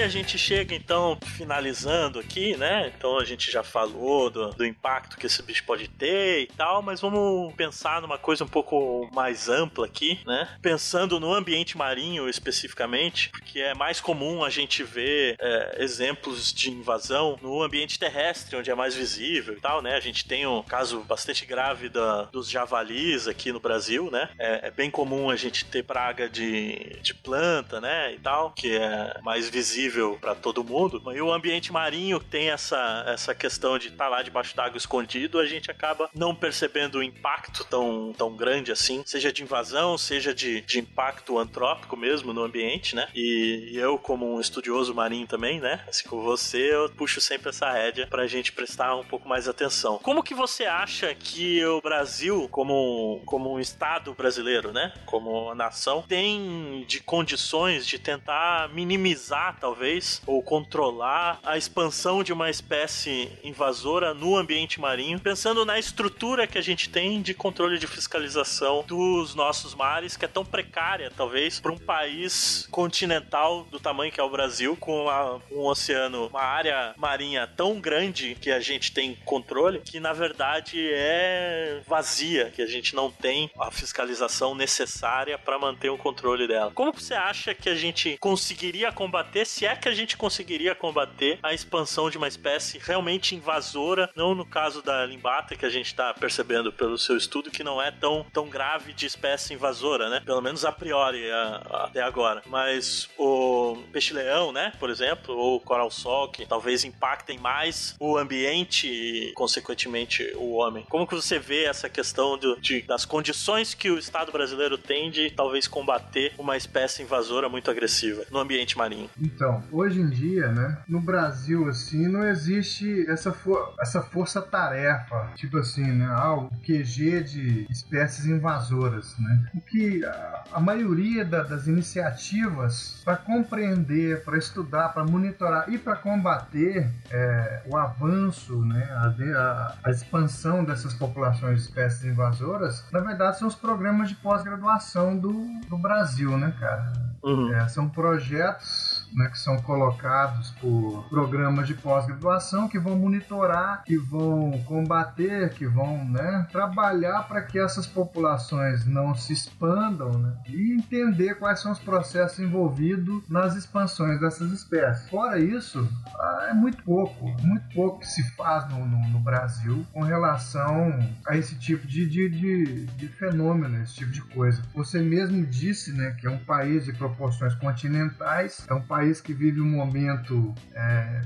[0.02, 2.92] A gente chega então finalizando aqui, né?
[2.96, 6.82] Então a gente já falou do, do impacto que esse bicho pode ter e tal,
[6.82, 10.58] mas vamos pensar numa coisa um pouco mais ampla aqui, né?
[10.62, 16.72] Pensando no ambiente marinho especificamente, porque é mais comum a gente ver é, exemplos de
[16.72, 19.96] invasão no ambiente terrestre, onde é mais visível e tal, né?
[19.96, 24.30] A gente tem um caso bastante grave da, dos javalis aqui no Brasil, né?
[24.40, 28.14] É, é bem comum a gente ter praga de, de planta, né?
[28.14, 31.02] E tal, que é mais visível para todo mundo.
[31.14, 35.40] E o ambiente marinho tem essa, essa questão de estar tá lá debaixo d'água escondido,
[35.40, 40.34] a gente acaba não percebendo o impacto tão, tão grande assim, seja de invasão, seja
[40.34, 43.08] de, de impacto antrópico mesmo no ambiente, né?
[43.14, 45.84] E, e eu, como um estudioso marinho também, né?
[45.88, 50.00] Assim como você, eu puxo sempre essa rédea pra gente prestar um pouco mais atenção.
[50.00, 54.94] Como que você acha que o Brasil, como, como um estado brasileiro, né?
[55.06, 59.81] Como nação, tem de condições de tentar minimizar, talvez,
[60.26, 66.58] ou controlar a expansão de uma espécie invasora no ambiente marinho, pensando na estrutura que
[66.58, 71.60] a gente tem de controle de fiscalização dos nossos mares, que é tão precária, talvez,
[71.60, 76.42] para um país continental do tamanho que é o Brasil, com a, um oceano, uma
[76.42, 82.62] área marinha tão grande que a gente tem controle, que na verdade é vazia, que
[82.62, 86.72] a gente não tem a fiscalização necessária para manter o controle dela.
[86.72, 91.40] Como você acha que a gente conseguiria combater, se é que a gente conseguiria combater
[91.42, 95.88] a expansão de uma espécie realmente invasora, não no caso da limbata que a gente
[95.88, 100.22] está percebendo pelo seu estudo que não é tão, tão grave de espécie invasora, né?
[100.26, 102.42] Pelo menos a priori a, a, até agora.
[102.46, 108.88] Mas o peixe-leão, né, por exemplo, ou o coral-sol, que talvez impactem mais o ambiente
[108.88, 110.86] e, consequentemente, o homem.
[110.90, 115.32] Como que você vê essa questão de, das condições que o Estado brasileiro tem de
[115.32, 119.10] talvez combater uma espécie invasora muito agressiva no ambiente marinho?
[119.20, 125.58] Então, hoje em dia, né, no Brasil, assim, não existe essa, for essa força-tarefa, tipo
[125.58, 129.50] assim, né, ah, o QG de espécies invasoras, né?
[129.54, 135.78] O que a, a maioria da, das iniciativas para compreender, para estudar, para monitorar e
[135.78, 142.86] para combater é, o avanço, né, a, a, a, expansão dessas populações de espécies invasoras,
[142.92, 145.32] na verdade são os programas de pós-graduação do,
[145.68, 146.92] do Brasil, né, cara?
[147.24, 147.54] Uhum.
[147.54, 153.98] É, são projetos né, que são colocados por programas de pós-graduação que vão monitorar, que
[153.98, 160.74] vão combater, que vão né, trabalhar para que essas populações não se expandam né, e
[160.74, 165.10] entender quais são os processos envolvidos nas expansões dessas espécies.
[165.10, 165.88] Fora isso,
[166.18, 171.00] ah, é muito pouco, muito pouco que se faz no, no, no Brasil com relação
[171.28, 174.62] a esse tipo de, de, de, de fenômeno, esse tipo de coisa.
[174.76, 179.20] Você mesmo disse né, que é um país de proporções continentais, é um país país
[179.20, 181.22] que vive um momento é,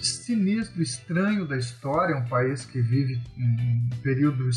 [0.00, 4.48] sinistro, estranho da história, um país que vive um período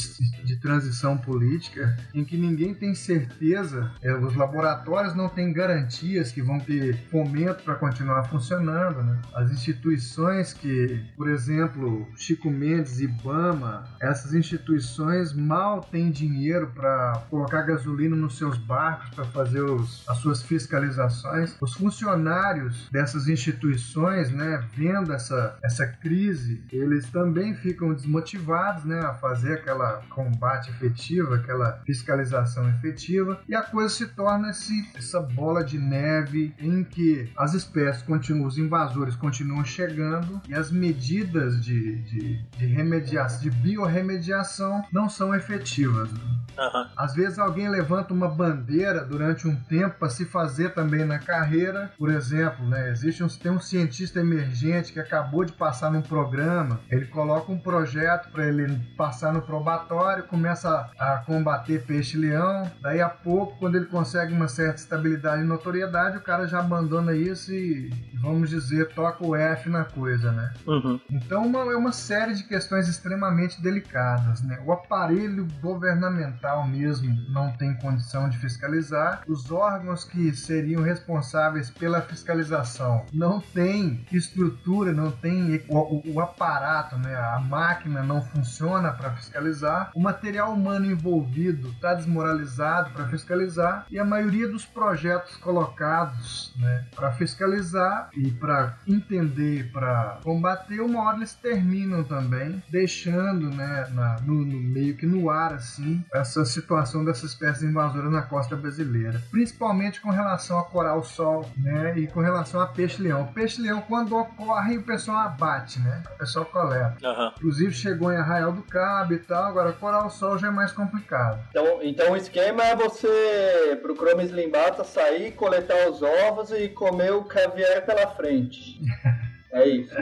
[0.44, 6.42] de transição política em que ninguém tem certeza, é, os laboratórios não têm garantias que
[6.42, 9.22] vão ter fomento para continuar funcionando, né?
[9.34, 17.64] as instituições que, por exemplo, Chico Mendes, Ibama, essas instituições mal têm dinheiro para colocar
[17.64, 24.64] gasolina nos seus barcos para fazer os, as suas fiscalizações, os funcionários dessas instituições, né,
[24.76, 31.34] vendo essa essa, essa crise, eles também ficam desmotivados né, a fazer aquela combate efetivo,
[31.34, 37.32] aquela fiscalização efetiva, e a coisa se torna esse, essa bola de neve em que
[37.38, 43.50] as espécies continuam, os invasores continuam chegando e as medidas de, de, de remediação, de
[43.50, 46.12] biorremediação não são efetivas.
[46.12, 46.20] Né?
[46.58, 46.88] Uhum.
[46.98, 51.92] Às vezes alguém levanta uma bandeira durante um tempo para se fazer também na carreira.
[51.98, 56.80] Por exemplo, né, existe um, tem um cientista emergente que acabou de passar num programa,
[56.90, 62.72] ele coloca um projeto para ele passar no probatório, começa a, a combater peixe-leão.
[62.82, 67.14] Daí a pouco, quando ele consegue uma certa estabilidade e notoriedade, o cara já abandona
[67.14, 67.90] isso e,
[68.22, 70.54] vamos dizer, toca o F na coisa, né?
[70.66, 71.00] Uhum.
[71.10, 74.62] Então uma, é uma série de questões extremamente delicadas, né?
[74.66, 79.24] O aparelho governamental mesmo não tem condição de fiscalizar.
[79.28, 86.22] Os órgãos que seriam responsáveis pela fiscalização não têm estrutura, não tem o, o, o
[86.22, 87.16] aparato, né?
[87.16, 89.92] a máquina não funciona para fiscalizar.
[89.96, 96.86] O material humano envolvido está desmoralizado para fiscalizar e a maioria dos projetos colocados né,
[96.96, 104.20] para fiscalizar e para entender, para combater, uma hora eles terminam também, deixando né, na,
[104.22, 109.22] no, no meio que no ar assim essa situação dessas espécies invasoras na costa brasileira,
[109.32, 113.28] principalmente com relação a coral-sol, né, e com relação a peixe-leão.
[113.28, 116.98] Peixe-leão, quando ocorre, o pessoal abate, né, o pessoal coleta.
[117.04, 117.28] Uhum.
[117.38, 121.40] Inclusive chegou em Arraial do Cabo e tal, agora coral-sol já é mais complicado.
[121.50, 127.12] Então, então o esquema é você, pro Chromis limbata, sair, coletar os ovos e comer
[127.14, 128.80] o caviar pela frente.
[129.52, 129.94] É isso.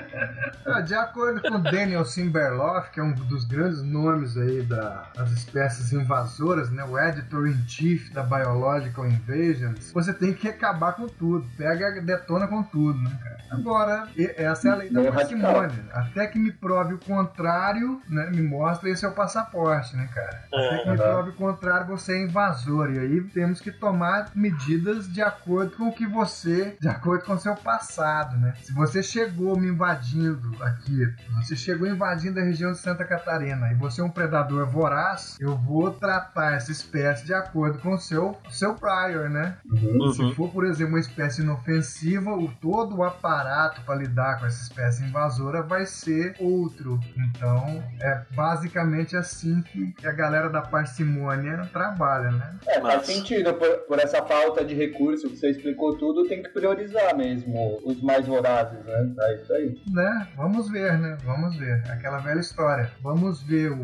[0.65, 5.91] Ah, de acordo com Daniel Simberloff, que é um dos grandes nomes aí das espécies
[5.91, 11.47] invasoras, né, o editor-in-chief da Biological Invasions, você tem que acabar com tudo.
[11.57, 13.39] Pega, detona com tudo, né, cara?
[13.51, 15.85] Agora, essa é a lei da parcimônia.
[15.91, 20.43] Até que me prove o contrário, né, me mostra esse é o passaporte, né, cara?
[20.53, 22.91] Até que me prove o contrário, você é invasor.
[22.91, 27.33] E aí temos que tomar medidas de acordo com o que você, de acordo com
[27.33, 28.53] o seu passado, né?
[28.61, 33.71] Se você chegou chegou me invadindo aqui, você chegou invadindo a região de Santa Catarina
[33.71, 37.97] e você é um predador voraz, eu vou tratar essa espécie de acordo com o
[37.97, 39.57] seu, seu prior, né?
[39.65, 40.11] Uhum.
[40.11, 44.61] Se for, por exemplo, uma espécie inofensiva, o todo o aparato para lidar com essa
[44.61, 46.99] espécie invasora vai ser outro.
[47.17, 52.59] Então, é basicamente assim que a galera da parcimônia trabalha, né?
[52.67, 53.53] É, faz sentido.
[53.53, 58.01] Por, por essa falta de recurso que você explicou tudo, tem que priorizar mesmo os
[58.01, 59.13] mais vorazes, né?
[59.29, 59.81] É isso aí.
[59.91, 60.27] Né?
[60.35, 61.17] Vamos ver, né?
[61.23, 61.83] Vamos ver.
[61.89, 62.91] Aquela velha história.
[63.01, 63.79] Vamos ver o.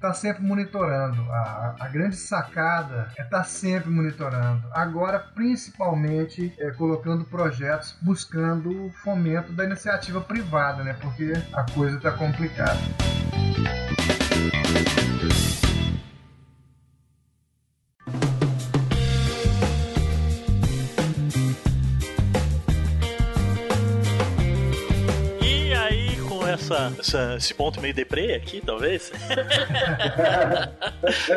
[0.00, 1.20] Tá sempre monitorando.
[1.32, 4.62] A, a grande sacada é tá sempre monitorando.
[4.72, 10.94] Agora, principalmente, é, colocando projetos buscando o fomento da iniciativa privada, né?
[11.00, 12.78] Porque a coisa tá complicada.
[26.74, 29.12] Essa, essa, esse ponto meio deprê aqui, talvez,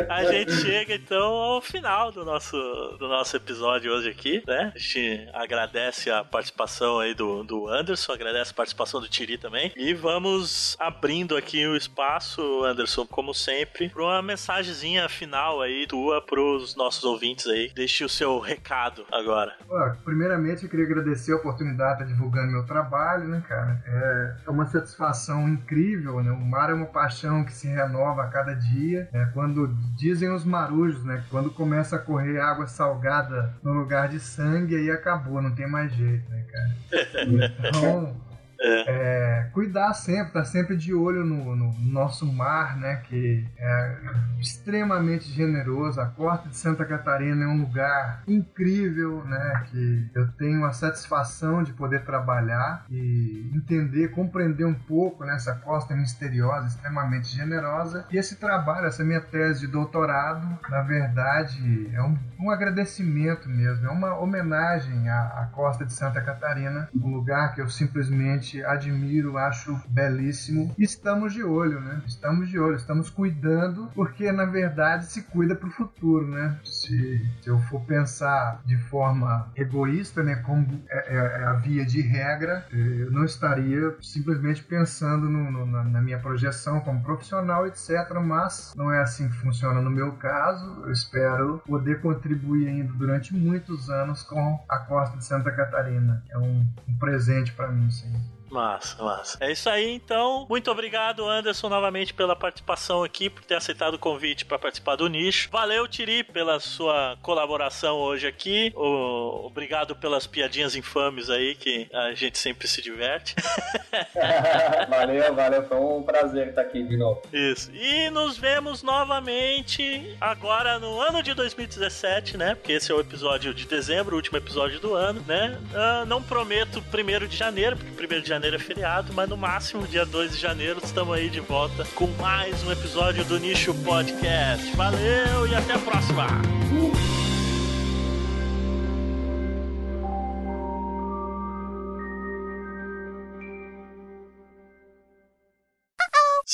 [0.08, 2.56] a gente chega então ao final do nosso,
[2.98, 4.72] do nosso episódio hoje aqui, né?
[4.74, 9.72] A gente agradece a participação aí do, do Anderson, agradece a participação do Tiri também.
[9.76, 16.20] E vamos abrindo aqui o espaço, Anderson, como sempre, para uma mensagenzinha final aí tua
[16.20, 17.70] pros nossos ouvintes aí.
[17.74, 19.56] Deixe o seu recado agora.
[20.04, 23.80] primeiramente, eu queria agradecer a oportunidade de divulgando meu trabalho, né, cara?
[23.86, 26.30] É, é uma satisfação paixão incrível, né?
[26.32, 29.08] O mar é uma paixão que se renova a cada dia.
[29.12, 29.30] Né?
[29.34, 31.22] Quando dizem os marujos, né?
[31.30, 35.92] Quando começa a correr água salgada no lugar de sangue, aí acabou, não tem mais
[35.92, 36.68] jeito, né, cara?
[37.68, 38.16] Então,
[38.60, 38.84] é.
[38.88, 42.96] É, cuidar sempre, estar tá sempre de olho no, no, nosso mar, né?
[43.08, 43.96] Que é
[44.40, 46.00] extremamente generoso.
[46.00, 49.64] A Costa de Santa Catarina é um lugar incrível, né?
[49.70, 55.60] Que eu tenho a satisfação de poder trabalhar e entender, compreender um pouco nessa né,
[55.64, 58.06] costa misteriosa, extremamente generosa.
[58.10, 63.86] E esse trabalho, essa minha tese de doutorado, na verdade, é um, um agradecimento mesmo,
[63.86, 69.36] é uma homenagem à, à Costa de Santa Catarina, um lugar que eu simplesmente admiro,
[69.36, 70.74] acho belíssimo.
[70.78, 72.02] Estamos de olho, né?
[72.06, 76.58] Estamos de olho, estamos cuidando, porque na verdade se cuida para o futuro, né?
[76.64, 81.84] Se, se, eu for pensar de forma egoísta, né, como é, é, é a via
[81.84, 87.90] de regra, eu não estaria simplesmente pensando no, no, na minha projeção como profissional, etc.
[88.22, 90.82] Mas não é assim que funciona no meu caso.
[90.84, 96.22] Eu espero poder contribuir ainda durante muitos anos com a costa de Santa Catarina.
[96.30, 98.12] É um, um presente para mim, sim.
[98.50, 99.38] Massa, massa.
[99.40, 100.46] É isso aí, então.
[100.48, 105.08] Muito obrigado, Anderson, novamente pela participação aqui, por ter aceitado o convite para participar do
[105.08, 105.48] nicho.
[105.50, 108.72] Valeu, Tiri, pela sua colaboração hoje aqui.
[108.74, 109.46] O...
[109.46, 113.34] Obrigado pelas piadinhas infames aí, que a gente sempre se diverte.
[114.88, 115.62] valeu, valeu.
[115.64, 117.22] Foi um prazer estar aqui de novo.
[117.32, 117.70] Isso.
[117.72, 122.54] E nos vemos novamente agora no ano de 2017, né?
[122.54, 125.58] Porque esse é o episódio de dezembro, o último episódio do ano, né?
[125.72, 129.36] Uh, não prometo primeiro de janeiro, porque primeiro de janeiro janeiro é feriado, mas no
[129.36, 133.74] máximo, dia 2 de janeiro, estamos aí de volta com mais um episódio do Nicho
[133.82, 134.76] Podcast.
[134.76, 136.26] Valeu e até a próxima!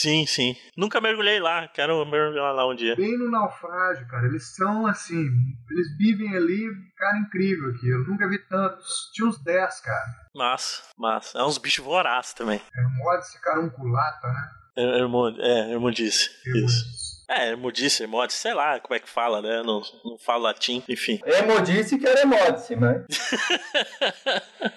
[0.04, 0.54] Sim, sim.
[0.76, 2.94] Nunca mergulhei lá, quero mergulhar lá um dia.
[2.94, 4.26] Bem no naufrágio, cara.
[4.26, 5.30] Eles são assim,
[5.70, 7.88] eles vivem ali, cara incrível aqui.
[7.88, 9.10] Eu nunca vi tantos.
[9.14, 10.04] Tinha uns 10, cara.
[10.34, 11.38] Massa, massa.
[11.38, 12.60] É uns bichos vorazes também.
[12.76, 14.50] Hermodice carunculata, né?
[14.76, 16.28] É, é, Hermodice.
[16.54, 17.14] Isso.
[17.26, 19.62] É, Hermodice, Hermodice, sei lá como é que fala, né?
[19.62, 21.18] Não, não falo latim, enfim.
[21.24, 23.06] Hermodice que era Hermodice, mas.